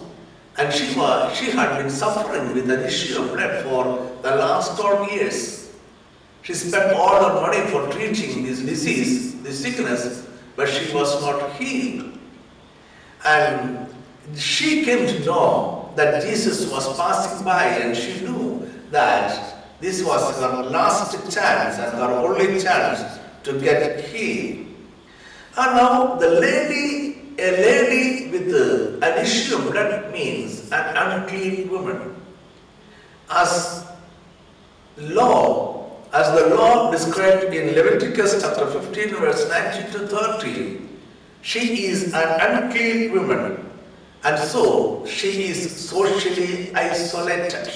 and 0.58 0.72
she, 0.72 0.96
was, 0.98 1.36
she 1.36 1.50
had 1.52 1.78
been 1.80 1.90
suffering 1.90 2.54
with 2.54 2.70
an 2.70 2.82
issue 2.82 3.22
of 3.22 3.34
blood 3.34 3.64
for 3.64 4.12
the 4.22 4.36
last 4.36 4.80
12 4.80 5.12
years. 5.12 5.74
She 6.44 6.54
spent 6.54 6.94
all 6.94 7.24
her 7.24 7.42
money 7.42 7.66
for 7.72 7.92
treating 7.92 8.44
this 8.44 8.60
disease, 8.60 9.42
this 9.42 9.62
sickness, 9.62 10.28
but 10.56 10.70
she 10.70 10.94
was 10.94 11.22
not 11.22 11.54
healed. 11.54 12.18
And 13.26 13.88
she 14.36 14.84
came 14.84 15.08
to 15.08 15.26
know 15.26 15.92
that 15.96 16.24
Jesus 16.24 16.70
was 16.72 16.96
passing 16.98 17.44
by, 17.46 17.66
and 17.66 17.96
she 17.96 18.22
knew 18.22 18.70
that 18.92 19.53
this 19.80 20.04
was 20.04 20.40
her 20.40 20.64
last 20.64 21.14
chance 21.34 21.78
and 21.78 21.98
her 21.98 22.12
only 22.12 22.62
chance 22.62 23.20
to 23.44 23.60
get 23.60 24.06
healed. 24.06 24.68
And 25.58 25.76
now 25.76 26.16
the 26.16 26.30
lady, 26.30 27.34
a 27.38 27.52
lady 27.52 28.32
with 28.32 29.04
an 29.04 29.18
issue 29.24 29.58
of 29.58 29.72
blood 29.72 30.12
means 30.12 30.72
an 30.72 30.96
unclean 30.96 31.70
woman. 31.70 32.16
As 33.30 33.86
law, 34.98 35.92
as 36.14 36.28
the 36.40 36.56
law 36.56 36.92
described 36.92 37.54
in 37.54 37.76
Leviticus 37.76 38.42
chapter 38.42 38.68
15, 38.68 39.16
verse 39.16 39.50
19 39.50 39.92
to 39.92 40.08
30, 40.08 40.80
she 41.42 41.88
is 41.88 42.14
an 42.14 42.40
unclean 42.40 43.12
woman, 43.12 43.70
and 44.24 44.40
so 44.40 45.06
she 45.06 45.50
is 45.50 45.76
socially 45.76 46.74
isolated. 46.74 47.70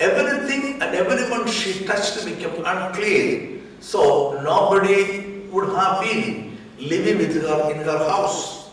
Everything 0.00 0.80
and 0.80 0.94
everyone 0.96 1.46
she 1.46 1.84
touched 1.84 2.24
became 2.24 2.64
unclean, 2.64 3.66
so 3.80 4.40
nobody 4.42 5.42
would 5.50 5.68
have 5.76 6.00
been 6.00 6.56
living 6.78 7.18
with 7.18 7.34
her 7.42 7.70
in 7.70 7.80
her 7.80 7.98
house. 7.98 8.70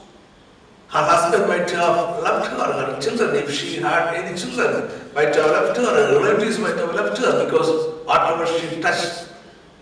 Her 0.87 1.03
husband 1.03 1.49
might 1.49 1.69
have 1.71 2.23
left 2.23 2.47
her, 2.51 2.71
her 2.71 3.01
children, 3.01 3.35
if 3.35 3.51
she 3.53 3.75
had 3.81 4.15
any 4.15 4.37
children, 4.37 4.89
might 5.13 5.35
have 5.35 5.51
left 5.51 5.75
her, 5.75 5.83
her 5.83 6.19
relatives 6.23 6.59
might 6.59 6.77
have 6.77 6.95
left 6.95 7.17
her 7.17 7.43
because 7.43 8.05
whatever 8.05 8.45
she 8.45 8.79
touched 8.79 9.27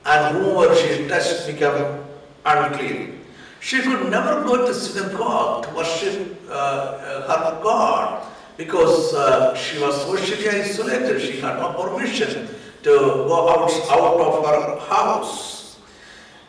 and 0.06 0.38
whoever 0.38 0.76
she 0.76 1.08
touched 1.08 1.46
became 1.46 2.04
unclean. 2.44 3.22
She 3.60 3.84
could 3.84 4.10
never 4.10 4.44
go 4.44 4.66
to 4.66 4.74
synagogue 4.74 5.68
to 5.68 5.76
worship 5.76 6.42
uh, 6.50 6.54
uh, 6.54 7.54
her 7.54 7.62
God 7.62 8.26
because 8.58 9.14
uh, 9.14 9.56
she 9.56 9.80
was 9.80 9.96
socially 10.04 10.50
isolated. 10.50 11.22
She 11.22 11.40
had 11.40 11.60
no 11.60 11.74
permission 11.74 12.48
to 12.84 12.90
go 12.90 13.50
out, 13.50 13.72
out 13.90 14.20
of 14.20 14.46
her 14.46 14.80
house. 14.88 15.80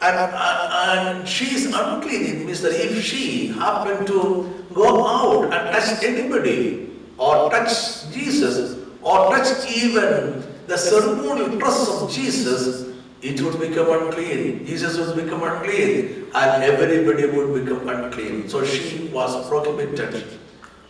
And, 0.01 0.17
and 0.35 1.29
she 1.29 1.55
is 1.55 1.67
unclean. 1.67 2.27
It 2.27 2.47
means 2.47 2.61
that 2.63 2.73
if 2.73 3.03
she 3.03 3.49
happened 3.49 4.07
to 4.09 4.65
go 4.75 5.07
out 5.07 5.45
and 5.45 5.53
touch 5.53 6.05
anybody, 6.05 6.91
or 7.19 7.51
touch 7.51 8.11
Jesus, 8.13 8.79
or 9.03 9.35
touch 9.35 9.71
even 9.71 10.45
the 10.67 10.77
ceremonial 10.77 11.57
dress 11.57 11.89
of 11.89 12.11
Jesus, 12.11 12.95
it 13.23 13.41
would 13.41 13.59
become 13.59 13.89
unclean. 13.91 14.67
Jesus 14.67 14.99
would 14.99 15.17
become 15.17 15.43
unclean, 15.43 16.27
and 16.35 16.63
everybody 16.63 17.27
would 17.27 17.65
become 17.65 17.89
unclean. 17.89 18.49
So 18.49 18.65
she 18.65 19.09
was 19.09 19.49
prohibited 19.49 20.25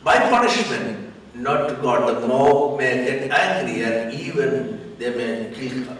by 0.02 0.18
punishment, 0.30 1.05
not 1.36 1.68
to 1.68 1.74
God. 1.76 2.22
The 2.22 2.26
mob 2.26 2.78
may 2.78 3.04
get 3.04 3.30
angry 3.30 3.82
and 3.82 4.12
even 4.14 4.96
they 4.98 5.14
may 5.14 5.54
kill 5.54 5.84
her. 5.84 5.98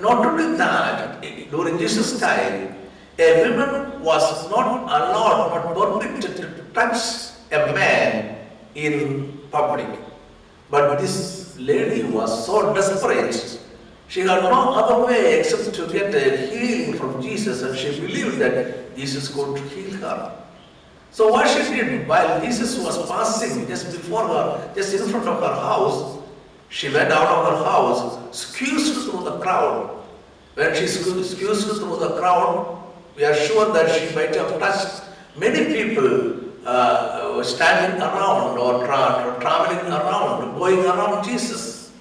Not 0.00 0.24
only 0.24 0.56
that, 0.56 1.22
during 1.50 1.78
Jesus' 1.78 2.20
time, 2.20 2.76
a 3.18 3.48
woman 3.48 4.02
was 4.02 4.48
not 4.50 4.82
allowed, 4.84 5.74
not 5.74 6.00
permitted 6.00 6.36
to 6.36 6.64
touch 6.72 7.32
a 7.50 7.72
man 7.72 8.46
in 8.74 9.38
public. 9.50 9.88
But 10.70 11.00
this 11.00 11.58
lady 11.58 12.04
was 12.04 12.46
so 12.46 12.74
desperate, 12.74 13.60
she 14.08 14.20
had 14.20 14.42
no 14.42 14.74
other 14.74 15.06
way 15.06 15.40
except 15.40 15.74
to 15.74 15.86
get 15.86 16.14
a 16.14 16.48
healing 16.48 16.94
from 16.98 17.20
Jesus, 17.22 17.62
and 17.62 17.76
she 17.76 17.98
believed 18.00 18.38
that 18.38 18.94
Jesus 18.96 19.28
could 19.28 19.58
heal 19.58 19.94
her. 20.00 20.32
So 21.10 21.32
what 21.32 21.48
she 21.48 21.74
did 21.74 22.06
while 22.06 22.40
Jesus 22.40 22.78
was 22.78 23.08
passing 23.10 23.66
just 23.66 23.86
before 23.90 24.26
her, 24.28 24.72
just 24.74 24.94
in 24.94 25.08
front 25.08 25.26
of 25.26 25.40
her 25.40 25.54
house, 25.54 26.18
she 26.68 26.88
went 26.90 27.10
out 27.10 27.26
of 27.26 27.58
her 27.58 27.64
house, 27.64 28.36
squeezed 28.36 29.10
through 29.10 29.24
the 29.24 29.38
crowd. 29.38 30.04
When 30.54 30.74
she 30.74 30.86
squeezed 30.86 31.38
through 31.38 31.98
the 31.98 32.18
crowd, 32.18 32.82
we 33.16 33.24
are 33.24 33.34
sure 33.34 33.72
that 33.72 33.90
she 33.90 34.14
might 34.14 34.34
have 34.34 34.58
touched 34.58 35.02
many 35.36 35.72
people 35.72 36.40
uh, 36.66 37.42
standing 37.42 38.00
around 38.00 38.58
or 38.58 38.84
tra- 38.84 39.36
traveling 39.40 39.90
around, 39.90 40.58
going 40.58 40.84
around 40.84 41.24
Jesus. 41.24 41.92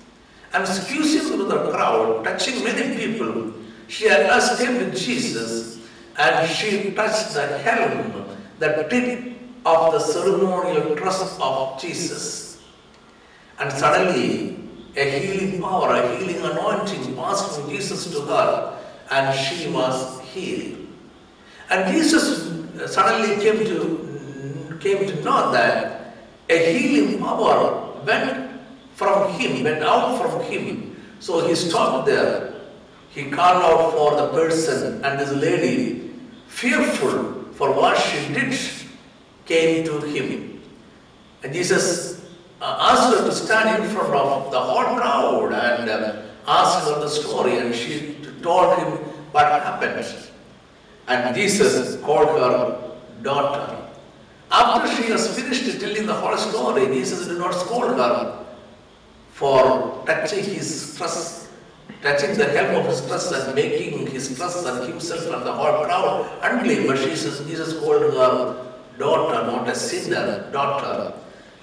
And 0.53 0.67
squeezing 0.67 1.21
through 1.21 1.47
the 1.47 1.71
crowd, 1.71 2.23
touching 2.23 2.63
many 2.63 2.95
people, 2.95 3.53
she 3.87 4.09
last 4.09 4.59
came 4.59 4.91
Jesus 4.93 5.79
and 6.17 6.49
she 6.49 6.91
touched 6.91 7.33
the 7.33 7.57
helm, 7.59 8.26
the 8.59 8.87
tip 8.89 9.33
of 9.65 9.93
the 9.93 9.99
ceremonial 9.99 10.95
dress 10.95 11.37
of 11.39 11.79
Jesus. 11.79 12.61
And 13.59 13.71
suddenly, 13.71 14.57
a 14.95 15.19
healing 15.19 15.61
power, 15.61 15.93
a 15.93 16.17
healing 16.17 16.41
anointing 16.43 17.15
passed 17.15 17.59
from 17.59 17.69
Jesus 17.69 18.11
to 18.11 18.21
her, 18.21 18.77
and 19.11 19.37
she 19.37 19.69
was 19.69 20.19
healed. 20.21 20.87
And 21.69 21.93
Jesus 21.93 22.49
uh, 22.79 22.87
suddenly 22.87 23.41
came 23.43 23.65
to 23.65 24.77
came 24.79 25.07
to 25.07 25.23
know 25.23 25.51
that 25.51 26.13
a 26.49 26.73
healing 26.73 27.19
power 27.19 28.01
went 28.05 28.51
from 28.93 29.31
him, 29.33 29.63
went 29.63 29.83
out 29.83 30.21
from 30.21 30.41
him. 30.43 30.95
So 31.19 31.47
he 31.47 31.55
stopped 31.55 32.05
there. 32.05 32.53
He 33.09 33.29
called 33.29 33.63
out 33.63 33.91
for 33.93 34.15
the 34.15 34.27
person, 34.29 35.03
and 35.03 35.19
this 35.19 35.31
lady, 35.31 36.11
fearful 36.47 37.36
for 37.57 37.71
what 37.71 37.97
she 37.97 38.33
did, 38.33 38.57
came 39.45 39.83
to 39.85 39.99
him. 40.01 40.61
And 41.43 41.53
Jesus 41.53 42.23
uh, 42.61 42.77
asked 42.91 43.17
her 43.17 43.25
to 43.25 43.31
stand 43.33 43.83
in 43.83 43.89
front 43.89 44.13
of 44.13 44.51
the 44.51 44.59
whole 44.59 44.95
crowd 44.95 45.53
and 45.53 45.89
uh, 45.89 46.21
asked 46.47 46.87
her 46.87 46.99
the 46.99 47.09
story, 47.09 47.57
and 47.57 47.73
she 47.73 48.15
told 48.43 48.77
him 48.77 48.93
what 49.31 49.45
happened. 49.45 50.05
And 51.07 51.35
Jesus 51.35 51.99
called 52.01 52.29
her 52.29 52.93
daughter. 53.23 53.87
After 54.51 54.95
she 54.95 55.09
has 55.11 55.35
finished 55.37 55.79
telling 55.79 56.05
the 56.05 56.13
whole 56.13 56.37
story, 56.37 56.85
Jesus 56.87 57.27
did 57.27 57.39
not 57.39 57.53
scold 57.53 57.97
her 57.97 58.45
for 59.31 60.03
touching 60.05 60.43
his 60.43 60.95
dress, 60.97 61.46
touching 62.01 62.37
the 62.37 62.45
hem 62.45 62.75
of 62.75 62.85
his 62.85 63.01
dress 63.01 63.31
and 63.31 63.55
making 63.55 64.07
his 64.07 64.35
dress 64.35 64.65
and 64.65 64.87
himself 64.87 65.23
and 65.33 65.45
the 65.45 65.53
whole 65.53 65.85
crowd 65.85 66.29
unclean. 66.43 66.87
But 66.87 66.97
Jesus, 66.97 67.39
Jesus 67.47 67.79
called 67.79 68.01
her 68.01 68.11
daughter, 68.97 69.47
not 69.47 69.67
a 69.67 69.75
sinner, 69.75 70.49
daughter. 70.51 71.13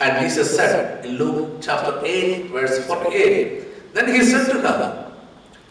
And 0.01 0.21
Jesus 0.27 0.55
said 0.55 1.05
in 1.05 1.19
Luke 1.19 1.59
chapter 1.61 2.01
8, 2.05 2.51
verse 2.51 2.85
48, 2.87 3.95
then 3.95 4.15
he 4.15 4.23
said 4.23 4.47
to 4.53 4.61
her, 4.61 5.13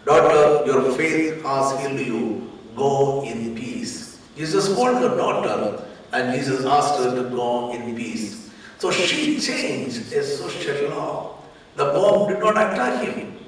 Daughter, 0.06 0.66
your 0.66 0.92
faith 0.94 1.44
has 1.44 1.80
healed 1.80 2.00
you. 2.00 2.50
Go 2.76 3.24
in 3.24 3.56
peace. 3.56 4.20
Jesus 4.36 4.74
called 4.74 4.98
her 4.98 5.16
daughter, 5.16 5.86
and 6.12 6.34
Jesus 6.38 6.66
asked 6.66 7.00
her 7.00 7.16
to 7.16 7.30
go 7.30 7.72
in 7.72 7.96
peace. 7.96 8.50
So 8.80 8.92
she 8.92 9.40
changed 9.40 10.12
a 10.12 10.24
social 10.24 10.90
law. 10.90 11.38
The 11.76 11.86
mob 11.86 12.30
did 12.30 12.40
not 12.40 12.58
attack 12.58 13.08
him. 13.08 13.43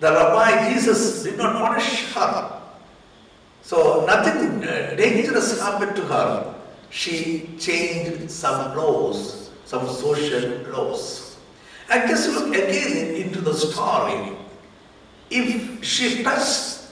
The 0.00 0.12
rabbi 0.12 0.72
Jesus 0.72 1.22
did 1.22 1.38
not 1.38 1.54
punish 1.54 2.12
her. 2.14 2.60
So 3.62 4.04
nothing 4.06 4.62
uh, 4.62 4.94
dangerous 4.96 5.60
happened 5.60 5.96
to 5.96 6.02
her. 6.02 6.54
She 6.90 7.50
changed 7.58 8.30
some 8.30 8.76
laws, 8.76 9.50
some 9.64 9.88
social 9.88 10.48
laws. 10.70 11.36
And 11.90 12.08
just 12.08 12.28
look 12.30 12.54
again 12.54 13.14
into 13.14 13.40
the 13.40 13.54
story. 13.54 14.36
If 15.30 15.84
she 15.84 16.22
touched 16.22 16.82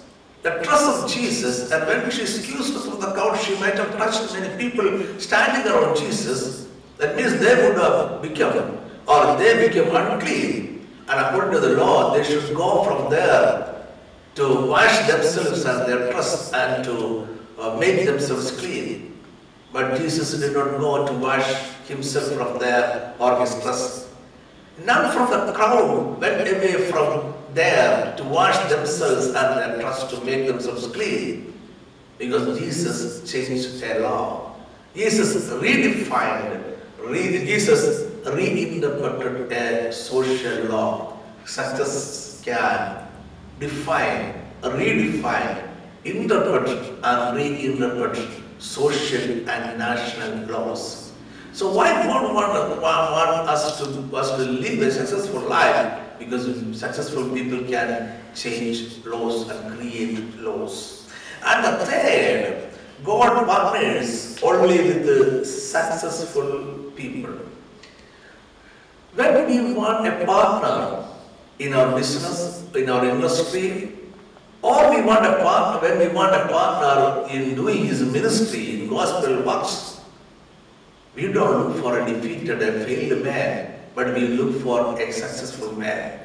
the 0.43 0.51
dress 0.63 0.83
of 1.05 1.11
Jesus, 1.11 1.71
and 1.71 1.87
when 1.87 2.11
she 2.11 2.23
excused 2.23 2.75
from 2.85 3.01
the 3.01 3.13
crowd, 3.13 3.39
she 3.41 3.55
might 3.61 3.75
have 3.75 3.97
touched 3.97 4.33
many 4.33 4.57
people 4.57 5.21
standing 5.21 5.71
around 5.71 5.97
Jesus. 5.97 6.67
That 6.99 7.17
means 7.17 7.39
they 7.39 7.55
would 7.55 7.79
have 7.79 8.23
become, 8.23 8.79
or 9.07 9.37
they 9.37 9.69
became 9.69 9.95
unclean. 9.95 10.72
And 11.09 11.21
according 11.21 11.53
to 11.53 11.61
the 11.61 11.77
law, 11.77 12.15
they 12.15 12.25
should 12.25 12.55
go 12.55 12.85
from 12.85 13.11
there 13.11 13.87
to 14.35 14.67
wash 14.67 15.07
themselves 15.07 15.65
and 15.65 15.89
their 15.89 16.11
dress 16.11 16.53
and 16.53 16.85
to 16.85 17.29
uh, 17.59 17.77
make 17.77 18.07
themselves 18.07 18.51
clean. 18.53 19.21
But 19.73 19.99
Jesus 19.99 20.39
did 20.39 20.53
not 20.53 20.79
go 20.79 21.07
to 21.07 21.13
wash 21.15 21.47
himself 21.87 22.33
from 22.33 22.59
there 22.59 23.15
or 23.19 23.41
his 23.41 23.55
dress. 23.63 24.09
None 24.85 25.13
from 25.13 25.47
the 25.47 25.53
crowd 25.53 26.21
went 26.21 26.49
away 26.49 26.91
from 26.91 27.35
there 27.55 28.15
to 28.17 28.25
wash 28.25 28.57
themselves 28.71 29.27
and 29.27 29.35
their 29.35 29.81
trust 29.81 30.11
to 30.11 30.25
make 30.25 30.47
themselves 30.47 30.87
clean. 30.89 31.59
Because 32.19 32.59
Jesus 32.59 33.31
changed 33.31 33.83
a 33.83 34.01
law. 34.01 34.55
Jesus 34.95 35.49
redefined, 35.51 36.77
re- 37.01 37.45
Jesus 37.45 38.02
reinterpreted 38.27 39.53
a 39.53 39.93
social 39.93 40.65
law. 40.67 41.19
Success 41.45 42.41
can 42.45 43.09
define, 43.59 44.35
redefine, 44.63 45.69
interpret 46.05 46.69
and 47.03 47.37
reinterpret 47.37 48.41
social 48.59 49.49
and 49.49 49.79
national 49.79 50.47
laws. 50.51 51.13
So 51.53 51.73
why 51.73 51.93
God 52.05 52.35
want, 52.35 52.81
want, 52.81 52.83
want 52.83 53.49
us 53.49 53.79
to 53.81 54.17
us 54.17 54.31
to 54.37 54.45
live 54.45 54.81
a 54.81 54.91
successful 54.91 55.41
life? 55.43 56.01
Because 56.19 56.47
successful 56.79 57.29
people 57.31 57.65
can 57.69 58.19
change 58.35 59.05
laws 59.05 59.49
and 59.51 59.77
create 59.77 60.39
laws. 60.39 61.11
And 61.45 61.65
the 61.65 61.85
third, 61.85 62.71
God 63.05 63.47
partners 63.47 64.39
only 64.43 64.79
with 64.79 65.05
the 65.05 65.45
successful 65.45 66.93
people. 66.97 67.35
When 69.15 69.47
we 69.47 69.75
want 69.75 70.07
a 70.07 70.25
partner 70.25 71.07
in 71.59 71.75
our 71.75 71.95
business, 71.95 72.65
in 72.75 72.89
our 72.89 73.05
industry, 73.05 73.93
or 74.63 74.89
we 74.91 75.03
want 75.03 75.27
a 75.27 75.37
partner, 75.43 75.87
when 75.87 75.99
we 75.99 76.09
want 76.15 76.35
a 76.35 76.49
partner 76.49 77.29
in 77.29 77.55
doing 77.55 77.85
his 77.85 78.01
ministry, 78.01 78.81
in 78.81 78.89
gospel 78.89 79.43
works, 79.43 80.01
we 81.15 81.31
don't 81.31 81.69
look 81.69 81.83
for 81.83 82.01
a 82.01 82.07
defeated, 82.07 82.63
a 82.63 82.85
failed 82.87 83.23
man, 83.23 83.75
but 83.95 84.15
we 84.15 84.29
look 84.29 84.63
for 84.63 84.99
a 84.99 85.13
successful 85.13 85.73
man. 85.73 86.19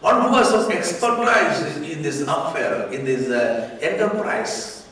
One 0.00 0.22
who 0.22 0.34
has 0.34 0.50
some 0.50 0.72
expertise 0.72 1.76
in 1.76 2.02
this 2.02 2.22
affair, 2.22 2.90
in 2.90 3.04
this 3.04 3.28
uh, 3.28 3.78
enterprise. 3.80 4.88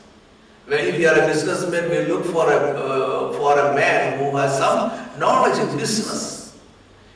When 0.67 0.79
if 0.79 0.97
you 0.97 1.09
are 1.09 1.19
a 1.19 1.27
businessman, 1.27 1.89
we 1.89 2.05
look 2.05 2.23
for 2.27 2.49
a, 2.49 2.55
uh, 2.55 3.33
for 3.33 3.59
a 3.59 3.75
man 3.75 4.19
who 4.19 4.37
has 4.37 4.57
some 4.57 5.19
knowledge 5.19 5.59
in 5.59 5.77
business. 5.77 6.40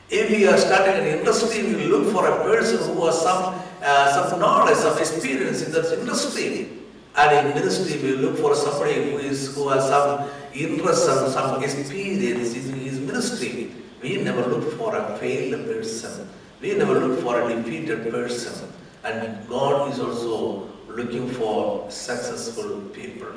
If 0.08 0.30
we 0.30 0.46
are 0.46 0.56
starting 0.56 0.94
an 0.94 1.18
industry, 1.18 1.62
we 1.62 1.84
look 1.86 2.12
for 2.12 2.26
a 2.26 2.44
person 2.44 2.78
who 2.94 3.06
has 3.06 3.20
some, 3.20 3.60
uh, 3.82 4.28
some 4.30 4.38
knowledge, 4.40 4.76
some 4.76 4.98
experience 4.98 5.62
in 5.62 5.72
that 5.72 5.98
industry. 5.98 6.68
And 7.16 7.48
in 7.48 7.54
ministry, 7.54 8.00
we 8.02 8.16
look 8.16 8.38
for 8.38 8.54
somebody 8.54 9.10
who, 9.10 9.18
is, 9.18 9.54
who 9.54 9.68
has 9.70 9.88
some 9.88 10.28
interest 10.54 11.08
and 11.08 11.32
some 11.32 11.62
experience 11.62 12.54
in 12.54 12.78
his 12.80 13.00
ministry. 13.00 13.72
We 14.02 14.22
never 14.22 14.46
look 14.46 14.72
for 14.78 14.94
a 14.94 15.16
failed 15.18 15.66
person. 15.66 16.28
We 16.60 16.74
never 16.74 16.98
look 16.98 17.20
for 17.20 17.40
a 17.40 17.54
defeated 17.54 18.10
person. 18.10 18.72
and 19.06 19.48
God 19.48 19.92
is 19.92 20.00
also 20.00 20.68
looking 20.88 21.28
for 21.28 21.90
successful 21.90 22.80
people. 22.92 23.28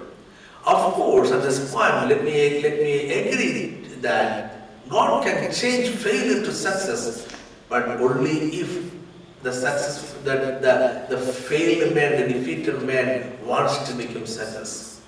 Of 0.65 0.93
course, 0.93 1.32
at 1.32 1.43
this 1.43 1.71
point, 1.71 2.08
let 2.08 2.23
me 2.23 2.62
let 2.62 2.79
me 2.79 2.93
agree 3.19 3.95
that 4.01 4.59
God 4.89 5.23
can 5.23 5.52
change 5.54 5.89
failure 5.89 6.43
to 6.43 6.52
success, 6.52 7.28
but 7.69 7.88
only 8.02 8.60
if 8.60 8.91
the 9.43 9.54
success 9.54 10.15
that 10.23 10.62
the, 10.62 11.15
the 11.15 11.21
failed 11.21 11.93
man, 11.93 12.19
the 12.19 12.34
defeated 12.34 12.82
man 12.82 13.38
wants 13.45 13.88
to 13.88 13.95
become 13.95 14.25
success. 14.25 15.02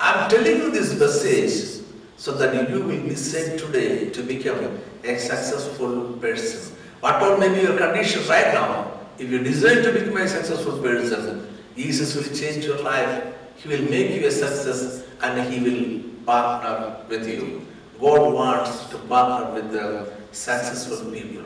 I'm 0.00 0.30
telling 0.30 0.56
you 0.56 0.70
this 0.70 0.98
message 0.98 1.84
so 2.16 2.32
that 2.32 2.54
you 2.54 2.80
will 2.80 2.88
be 2.88 3.08
decide 3.08 3.58
today 3.58 4.10
to 4.10 4.22
become 4.22 4.80
a 5.02 5.18
successful 5.18 6.14
person. 6.14 6.76
Whatever 7.00 7.36
may 7.36 7.48
be 7.48 7.62
your 7.62 7.76
condition 7.76 8.26
right 8.28 8.54
now, 8.54 8.92
if 9.18 9.28
you 9.30 9.40
desire 9.40 9.82
to 9.82 9.92
become 9.92 10.16
a 10.16 10.28
successful 10.28 10.78
person, 10.78 11.46
Jesus 11.76 12.14
will 12.14 12.34
change 12.36 12.64
your 12.64 12.80
life. 12.82 13.34
He 13.56 13.68
will 13.68 13.82
make 13.90 14.12
you 14.12 14.26
a 14.28 14.30
success 14.30 15.04
and 15.22 15.52
He 15.52 15.60
will 15.60 16.24
partner 16.24 17.04
with 17.08 17.28
you. 17.28 17.66
God 18.04 18.34
wants 18.34 18.84
to 18.90 18.98
partner 18.98 19.54
with 19.54 19.72
the 19.72 20.12
successful 20.32 21.10
people. 21.10 21.44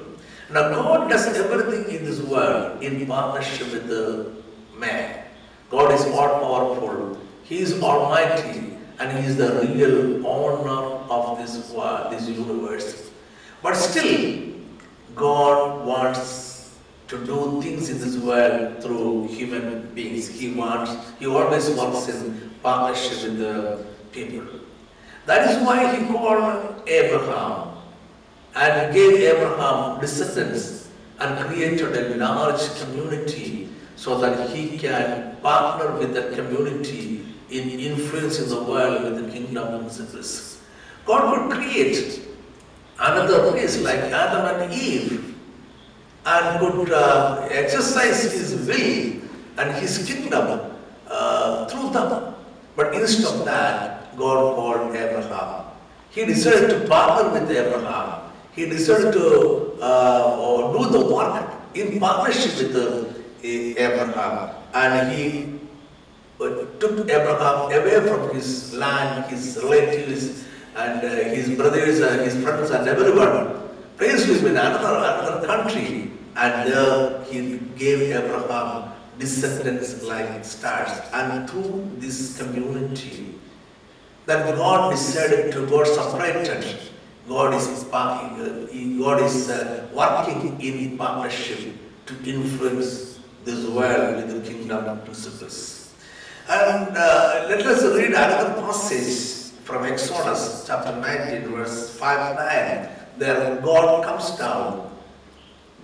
Now, 0.50 0.70
God 0.70 1.08
does 1.08 1.26
everything 1.26 1.94
in 1.94 2.04
this 2.04 2.20
world 2.20 2.82
in 2.82 3.06
partnership 3.06 3.70
with 3.72 3.86
the 3.86 4.32
man. 4.76 5.24
God 5.70 5.92
is 5.92 6.04
all 6.06 6.40
powerful, 6.40 7.18
He 7.44 7.58
is 7.58 7.80
almighty, 7.80 8.76
and 8.98 9.18
He 9.18 9.26
is 9.30 9.36
the 9.36 9.50
real 9.72 10.26
owner 10.26 10.80
of 11.16 11.38
this 11.38 11.70
world, 11.70 12.12
this 12.12 12.28
universe. 12.28 13.10
But 13.62 13.74
still, 13.74 14.54
God 15.14 15.86
wants 15.86 16.76
to 17.08 17.24
do 17.24 17.62
things 17.62 17.88
in 17.88 18.00
this 18.00 18.16
world 18.16 18.82
through 18.82 19.28
human 19.28 19.94
beings. 19.94 20.28
He 20.28 20.52
wants, 20.54 20.90
He 21.20 21.26
always 21.26 21.70
works 21.70 22.08
in 22.08 22.50
partnership 22.62 23.22
with 23.22 23.38
the 23.38 23.84
people. 24.12 24.67
That 25.28 25.50
is 25.50 25.62
why 25.64 25.94
He 25.94 26.06
called 26.06 26.88
Abraham 26.88 27.76
and 28.54 28.94
gave 28.94 29.20
Abraham 29.20 30.00
descendants 30.00 30.88
and 31.20 31.46
created 31.46 31.94
a 31.94 32.16
large 32.16 32.62
community 32.80 33.68
so 33.94 34.18
that 34.20 34.48
he 34.50 34.78
can 34.78 35.36
partner 35.42 35.98
with 35.98 36.14
that 36.14 36.32
community 36.32 37.26
in 37.50 37.68
influencing 37.68 38.48
the 38.48 38.62
world 38.62 39.02
with 39.02 39.22
the 39.22 39.30
kingdom 39.30 39.80
principles. 39.80 40.62
God 41.04 41.50
could 41.50 41.58
create 41.58 42.22
another 42.98 43.52
race 43.52 43.82
like 43.82 43.98
Adam 43.98 44.62
and 44.62 44.72
Eve 44.72 45.34
and 46.24 46.60
could 46.60 46.92
uh, 46.92 47.48
exercise 47.50 48.22
his 48.32 48.54
will 48.66 49.20
and 49.58 49.76
his 49.76 50.06
kingdom 50.06 50.72
uh, 51.08 51.66
through 51.66 51.90
them. 51.90 52.34
But 52.76 52.94
instead 52.94 53.26
of 53.26 53.44
that, 53.44 53.97
God 54.18 54.56
called 54.56 54.94
Abraham. 54.94 55.64
He 56.10 56.24
decided 56.24 56.70
to 56.70 56.88
partner 56.88 57.30
with 57.32 57.50
Abraham. 57.50 58.22
He 58.54 58.66
decided 58.66 59.12
to 59.12 59.78
uh, 59.80 60.72
do 60.72 60.90
the 60.90 61.14
work 61.14 61.50
in 61.74 62.00
partnership 62.00 62.58
with 62.58 62.76
uh, 62.76 63.04
Abraham. 63.44 64.50
And 64.74 65.12
he 65.12 65.60
uh, 66.40 66.66
took 66.80 67.08
Abraham 67.08 67.70
away 67.70 68.06
from 68.08 68.34
his 68.34 68.74
land, 68.74 69.30
his 69.30 69.58
relatives, 69.62 70.44
and 70.76 71.04
uh, 71.04 71.10
his 71.34 71.50
brothers 71.56 72.00
and 72.00 72.20
his 72.22 72.42
friends 72.42 72.70
and 72.70 72.88
everyone. 72.88 73.62
Placed 73.96 74.26
him 74.26 74.46
in 74.46 74.56
another, 74.56 74.98
another 74.98 75.46
country. 75.46 76.10
And 76.36 76.70
there 76.70 77.24
he 77.24 77.58
gave 77.76 78.12
Abraham 78.12 78.92
descendants 79.18 80.02
like 80.04 80.44
stars. 80.44 80.90
And 81.12 81.50
through 81.50 81.90
this 81.98 82.38
community, 82.38 83.34
that 84.28 84.54
God 84.56 84.90
decided 84.90 85.52
to, 85.52 85.66
God 85.66 85.86
separated. 85.86 86.76
God 87.26 87.54
is, 87.54 87.84
God 87.90 89.22
is 89.22 89.48
uh, 89.48 89.88
working 89.94 90.60
in 90.60 90.98
partnership 90.98 91.74
to 92.04 92.14
influence 92.30 93.20
this 93.44 93.66
world 93.66 94.16
with 94.16 94.28
the 94.30 94.50
kingdom 94.50 94.84
of 94.84 95.04
principles. 95.06 95.94
And 96.46 96.94
uh, 96.94 97.46
let 97.48 97.64
us 97.66 97.82
read 97.96 98.10
another 98.10 98.60
passage 98.60 99.52
from 99.64 99.86
Exodus 99.86 100.64
chapter 100.66 100.94
19, 101.00 101.48
verse 101.50 101.96
5 101.98 102.36
9. 102.36 102.88
There 103.16 103.60
God 103.62 104.04
comes 104.04 104.36
down 104.36 104.90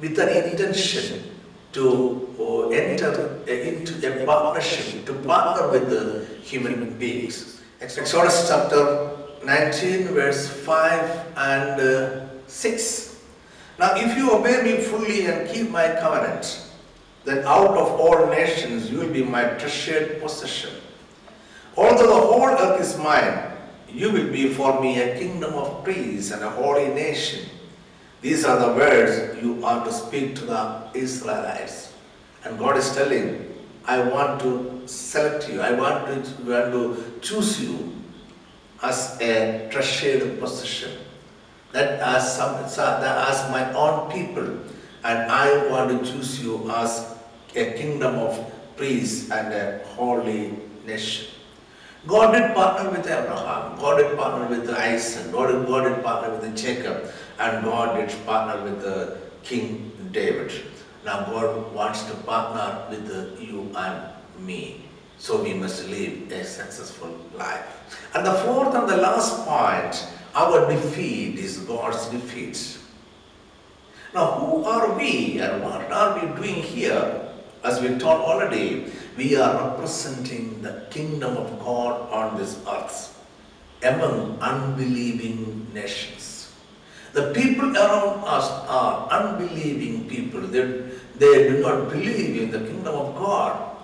with 0.01 0.19
an 0.19 0.51
intention 0.51 1.31
to 1.73 2.29
uh, 2.39 2.69
enter 2.69 3.41
uh, 3.49 3.51
into 3.51 4.23
a 4.23 4.27
partnership, 4.27 5.07
to 5.07 5.15
partner 5.15 5.71
with 5.71 5.89
the 5.89 6.27
human 6.43 6.99
beings. 6.99 7.54
Exodus 7.85 8.49
chapter 8.49 9.13
19, 9.45 10.09
verse 10.09 10.49
5 10.49 11.37
and 11.37 11.81
uh, 11.81 12.27
6. 12.47 13.21
Now, 13.79 13.93
if 13.95 14.17
you 14.17 14.33
obey 14.33 14.63
me 14.63 14.81
fully 14.81 15.27
and 15.27 15.47
keep 15.47 15.69
my 15.69 15.89
covenant, 16.01 16.65
then 17.27 17.45
out 17.45 17.77
of 17.77 18.01
all 18.01 18.27
nations 18.29 18.91
you 18.91 19.01
will 19.01 19.13
be 19.13 19.23
my 19.23 19.45
treasured 19.61 20.23
possession. 20.23 20.71
Although 21.77 22.07
the 22.07 22.27
whole 22.27 22.49
earth 22.49 22.81
is 22.81 22.97
mine, 22.97 23.53
you 23.93 24.11
will 24.11 24.33
be 24.33 24.49
for 24.49 24.81
me 24.81 25.03
a 25.03 25.19
kingdom 25.19 25.53
of 25.53 25.85
priests 25.85 26.33
and 26.33 26.43
a 26.43 26.49
holy 26.49 26.89
nation. 26.89 27.47
These 28.23 28.47
are 28.47 28.59
the 28.67 28.73
words 28.79 29.43
you 29.43 29.63
are 29.63 29.85
to 29.85 29.93
speak 29.93 30.37
to 30.37 30.47
the 30.47 30.89
Israelites. 30.95 31.93
And 32.45 32.59
God 32.59 32.79
is 32.79 32.95
telling, 32.95 33.44
I 33.87 34.01
want 34.01 34.41
to 34.41 34.83
select 34.87 35.49
you, 35.49 35.61
I 35.61 35.73
want 35.73 36.07
to, 36.07 36.43
want 36.43 36.73
to 36.73 37.19
choose 37.21 37.61
you 37.61 37.93
as 38.83 39.19
a 39.21 39.69
treasured 39.71 40.41
possession, 40.41 40.93
that 41.73 42.01
as, 42.01 42.37
some, 42.37 42.65
as 42.65 43.51
my 43.51 43.73
own 43.75 44.11
people, 44.11 44.47
and 45.05 45.31
I 45.31 45.69
want 45.69 45.91
to 45.91 46.13
choose 46.13 46.43
you 46.43 46.71
as 46.71 47.15
a 47.55 47.73
kingdom 47.75 48.15
of 48.17 48.53
priests 48.77 49.31
and 49.31 49.53
a 49.53 49.85
holy 49.97 50.57
nation. 50.87 51.29
God 52.07 52.33
did 52.33 52.55
partner 52.55 52.91
with 52.91 53.07
Abraham, 53.07 53.79
God 53.79 53.99
did 53.99 54.17
partner 54.17 54.47
with 54.49 54.69
Isaac, 54.71 55.33
God 55.33 55.53
did, 55.53 55.67
God 55.67 55.89
did 55.89 56.05
partner 56.05 56.35
with 56.37 56.57
Jacob, 56.57 57.11
and 57.39 57.65
God 57.65 57.97
did 57.97 58.27
partner 58.27 58.63
with 58.63 58.81
the 58.83 59.19
King 59.43 59.93
David. 60.11 60.53
Now 61.05 61.25
God 61.27 61.73
wants 61.75 62.03
to 62.05 62.15
partner 62.25 62.87
with 62.91 63.41
you 63.41 63.71
and 63.77 64.13
me. 64.39 64.85
So 65.19 65.43
we 65.43 65.55
must 65.55 65.89
live 65.89 66.31
a 66.33 66.45
successful 66.45 67.17
life. 67.37 67.99
And 68.15 68.27
the 68.27 68.35
fourth 68.35 68.75
and 68.75 68.89
the 68.89 68.97
last 68.97 69.47
point, 69.47 70.07
our 70.35 70.69
defeat 70.71 71.39
is 71.39 71.59
God's 71.59 72.07
defeat. 72.09 72.79
Now, 74.15 74.33
who 74.33 74.65
are 74.65 74.97
we 74.97 75.41
and 75.41 75.63
what 75.63 75.91
are 75.91 76.15
we 76.15 76.41
doing 76.41 76.63
here? 76.63 77.29
As 77.65 77.81
we 77.81 77.89
told 77.99 78.21
already, 78.21 78.93
we 79.17 79.37
are 79.37 79.71
representing 79.71 80.63
the 80.63 80.87
kingdom 80.91 81.37
of 81.37 81.59
God 81.61 82.11
on 82.11 82.37
this 82.37 82.59
earth 82.69 83.11
among 83.83 84.39
unbelieving 84.41 85.67
nations. 85.73 86.53
The 87.13 87.33
people 87.33 87.77
around 87.77 88.25
us 88.25 88.51
are 88.69 89.09
unbelieving 89.09 90.09
people. 90.09 90.41
They, 90.41 90.83
they 91.17 91.49
do 91.49 91.61
not 91.61 91.91
believe 91.91 92.43
in 92.43 92.51
the 92.51 92.61
kingdom 92.61 92.95
of 92.95 93.15
God. 93.15 93.77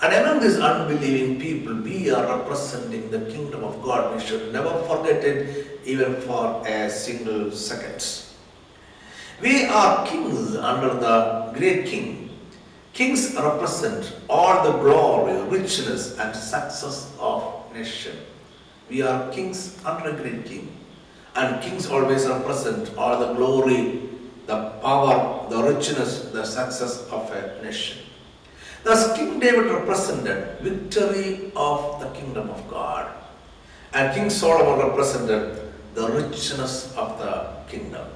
And 0.00 0.14
among 0.14 0.40
these 0.40 0.58
unbelieving 0.58 1.40
people, 1.40 1.74
we 1.74 2.10
are 2.10 2.38
representing 2.38 3.10
the 3.10 3.20
kingdom 3.32 3.64
of 3.64 3.82
God. 3.82 4.14
We 4.14 4.24
should 4.24 4.52
never 4.52 4.70
forget 4.84 5.24
it, 5.24 5.80
even 5.84 6.20
for 6.20 6.62
a 6.66 6.88
single 6.88 7.50
second. 7.50 8.04
We 9.40 9.64
are 9.64 10.06
kings 10.06 10.54
under 10.54 10.94
the 10.94 11.52
great 11.56 11.86
king. 11.86 12.30
Kings 12.92 13.34
represent 13.34 14.16
all 14.28 14.62
the 14.64 14.78
glory, 14.78 15.40
richness, 15.48 16.18
and 16.18 16.34
success 16.34 17.12
of 17.18 17.54
nation. 17.74 18.16
We 18.88 19.02
are 19.02 19.30
kings 19.30 19.78
under 19.84 20.10
a 20.10 20.14
great 20.14 20.44
king. 20.44 20.76
And 21.34 21.62
kings 21.62 21.88
always 21.88 22.26
represent 22.26 22.96
all 22.96 23.20
the 23.20 23.34
glory, 23.34 24.07
the 24.48 24.70
power, 24.80 25.46
the 25.50 25.62
richness, 25.62 26.30
the 26.32 26.42
success 26.42 27.06
of 27.12 27.30
a 27.32 27.62
nation. 27.62 27.98
Thus, 28.82 29.14
King 29.14 29.38
David 29.38 29.66
represented 29.66 30.58
victory 30.60 31.52
of 31.54 32.00
the 32.00 32.08
kingdom 32.18 32.48
of 32.48 32.66
God, 32.70 33.12
and 33.92 34.14
King 34.14 34.30
Solomon 34.30 34.88
represented 34.88 35.70
the 35.94 36.08
richness 36.08 36.96
of 36.96 37.18
the 37.18 37.32
kingdom. 37.68 38.06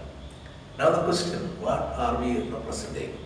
Now, 0.78 0.88
the 0.90 1.02
question 1.02 1.38
what 1.60 1.82
are 1.96 2.18
we 2.22 2.48
representing? 2.48 3.18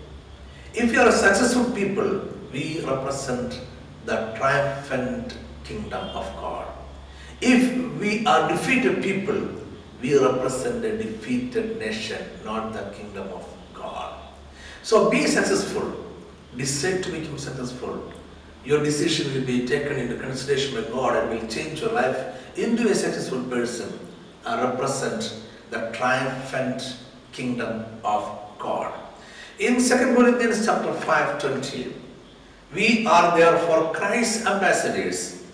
If 0.74 0.92
you 0.92 1.00
are 1.00 1.08
a 1.08 1.12
successful 1.12 1.70
people, 1.70 2.22
we 2.52 2.80
represent 2.80 3.60
the 4.04 4.34
triumphant 4.36 5.38
kingdom 5.62 6.08
of 6.08 6.26
God. 6.42 6.66
If 7.40 8.00
we 8.00 8.26
are 8.26 8.48
defeated 8.48 9.00
people, 9.00 9.55
we 10.06 10.18
represent 10.18 10.84
a 10.84 10.96
defeated 10.96 11.78
nation, 11.78 12.22
not 12.44 12.72
the 12.72 12.84
kingdom 12.96 13.28
of 13.32 13.46
God. 13.74 14.14
So 14.82 15.10
be 15.10 15.26
successful 15.26 16.06
decide 16.56 17.02
to 17.04 17.10
become 17.10 17.38
successful, 17.38 18.12
your 18.64 18.82
decision 18.82 19.32
will 19.34 19.46
be 19.46 19.66
taken 19.66 19.96
into 19.96 20.16
consideration 20.16 20.74
by 20.74 20.88
God 20.88 21.16
and 21.16 21.30
will 21.30 21.48
change 21.48 21.80
your 21.80 21.92
life 21.92 22.58
into 22.58 22.88
a 22.88 22.94
successful 22.94 23.42
person 23.44 23.98
and 24.44 24.70
represent 24.70 25.34
the 25.70 25.90
triumphant 25.92 26.96
kingdom 27.32 27.84
of 28.04 28.38
God. 28.58 28.94
In 29.58 29.76
2 29.76 30.14
Corinthians 30.14 30.64
chapter 30.64 30.92
5 30.92 31.40
20, 31.40 31.94
we 32.74 33.06
are 33.06 33.36
therefore 33.36 33.92
Christ's 33.92 34.46
ambassadors, 34.46 35.44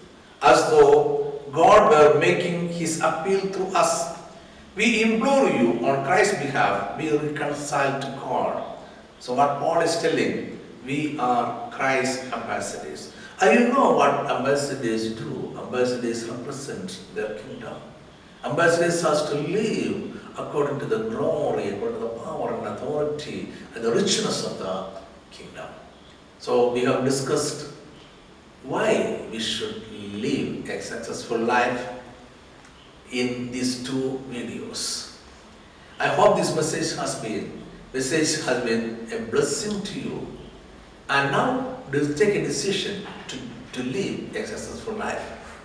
as 0.40 0.70
though 0.70 1.40
God 1.52 1.90
were 1.90 2.18
making 2.18 2.68
his 2.68 3.00
appeal 3.00 3.40
through 3.40 3.74
us. 3.74 4.21
We 4.74 5.02
implore 5.02 5.50
you 5.50 5.86
on 5.86 6.04
Christ's 6.04 6.38
behalf, 6.38 6.96
be 6.96 7.10
reconciled 7.10 8.02
to 8.02 8.08
God. 8.20 8.78
So, 9.18 9.34
what 9.34 9.58
Paul 9.58 9.80
is 9.82 10.00
telling, 10.00 10.58
we 10.84 11.18
are 11.18 11.70
Christ's 11.70 12.32
ambassadors. 12.32 13.12
And 13.40 13.58
you 13.58 13.68
know 13.68 13.92
what 13.92 14.30
ambassadors 14.30 15.14
do? 15.14 15.56
Ambassadors 15.58 16.24
represent 16.28 17.00
their 17.14 17.38
kingdom. 17.38 17.74
Ambassadors 18.44 19.02
has 19.02 19.28
to 19.30 19.34
live 19.34 20.20
according 20.38 20.78
to 20.80 20.86
the 20.86 21.08
glory, 21.10 21.68
according 21.68 21.98
to 21.98 22.04
the 22.06 22.18
power 22.20 22.54
and 22.54 22.66
authority 22.68 23.52
and 23.74 23.84
the 23.84 23.92
richness 23.92 24.46
of 24.46 24.58
the 24.58 24.86
kingdom. 25.30 25.68
So 26.38 26.72
we 26.72 26.80
have 26.84 27.04
discussed 27.04 27.72
why 28.64 29.26
we 29.30 29.38
should 29.38 29.82
live 30.14 30.68
a 30.68 30.80
successful 30.80 31.38
life 31.38 31.88
in 33.12 33.52
these 33.52 33.84
two 33.84 34.20
videos. 34.30 35.16
I 36.00 36.08
hope 36.08 36.36
this 36.36 36.54
message 36.56 36.98
has 36.98 37.14
been 37.16 37.62
message 37.92 38.44
has 38.44 38.64
been 38.64 39.06
a 39.12 39.18
blessing 39.30 39.82
to 39.82 40.00
you. 40.00 40.26
And 41.08 41.30
now 41.30 41.76
take 41.92 42.34
a 42.34 42.42
decision 42.42 43.06
to, 43.28 43.36
to 43.72 43.82
live 43.82 44.34
a 44.34 44.46
successful 44.46 44.94
life. 44.94 45.60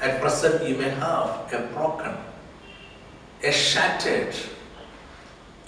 At 0.00 0.20
present 0.20 0.66
you 0.66 0.76
may 0.76 0.88
have 0.88 1.52
a 1.52 1.68
broken, 1.74 2.16
a 3.44 3.52
shattered, 3.52 4.34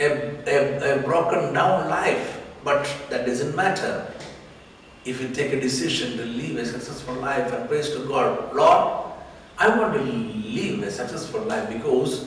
a, 0.01 0.05
a, 0.46 0.98
a 0.98 1.03
broken 1.03 1.53
down 1.53 1.90
life, 1.90 2.40
but 2.64 2.90
that 3.11 3.27
doesn't 3.27 3.55
matter 3.55 4.11
if 5.05 5.20
you 5.20 5.29
take 5.29 5.53
a 5.53 5.61
decision 5.61 6.16
to 6.16 6.25
live 6.25 6.57
a 6.57 6.64
successful 6.64 7.14
life 7.16 7.53
and 7.53 7.68
praise 7.68 7.90
to 7.90 8.07
God, 8.07 8.55
Lord, 8.55 9.01
I 9.62 9.68
want 9.79 9.94
to 9.94 10.01
live 10.03 10.83
a 10.83 10.90
successful 10.90 11.42
life 11.42 11.68
because 11.72 12.27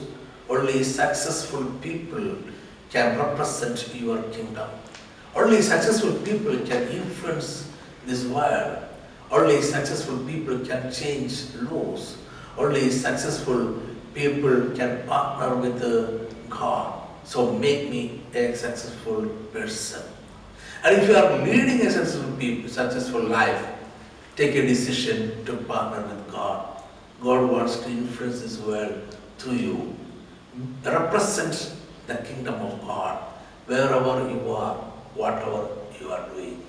only 0.49 0.81
successful 0.85 1.65
people 1.81 2.37
can 2.89 3.19
represent 3.19 3.93
your 3.93 4.23
kingdom. 4.31 4.69
Only 5.35 5.61
successful 5.61 6.13
people 6.23 6.57
can 6.59 6.87
influence 6.87 7.69
this 8.05 8.23
world. 8.23 8.77
Only 9.29 9.61
successful 9.61 10.17
people 10.19 10.59
can 10.59 10.89
change 10.93 11.53
laws. 11.69 12.17
Only 12.57 12.89
successful 12.89 13.81
people 14.13 14.71
can 14.73 15.05
partner 15.05 15.57
with 15.57 16.49
God. 16.49 17.01
So 17.25 17.51
make 17.51 17.89
me 17.89 18.21
a 18.33 18.55
successful 18.55 19.27
person. 19.51 20.03
And 20.85 21.01
if 21.01 21.09
you 21.09 21.17
are 21.17 21.37
leading 21.39 21.85
a 21.85 21.91
successful, 21.91 22.31
people, 22.37 22.69
successful 22.69 23.23
life, 23.23 23.61
take 24.37 24.55
a 24.55 24.61
decision 24.65 25.43
to 25.43 25.57
partner 25.57 26.07
with 26.07 26.31
God. 26.31 26.74
God 27.21 27.49
wants 27.49 27.77
to 27.77 27.89
influence 27.89 28.41
this 28.41 28.59
world 28.59 29.15
through 29.37 29.53
you. 29.53 29.95
Represent 30.83 31.75
the 32.07 32.15
kingdom 32.15 32.55
of 32.55 32.81
God 32.81 33.23
wherever 33.65 34.29
you 34.29 34.51
are, 34.51 34.75
whatever 35.15 35.67
you 35.99 36.11
are 36.11 36.29
doing. 36.29 36.65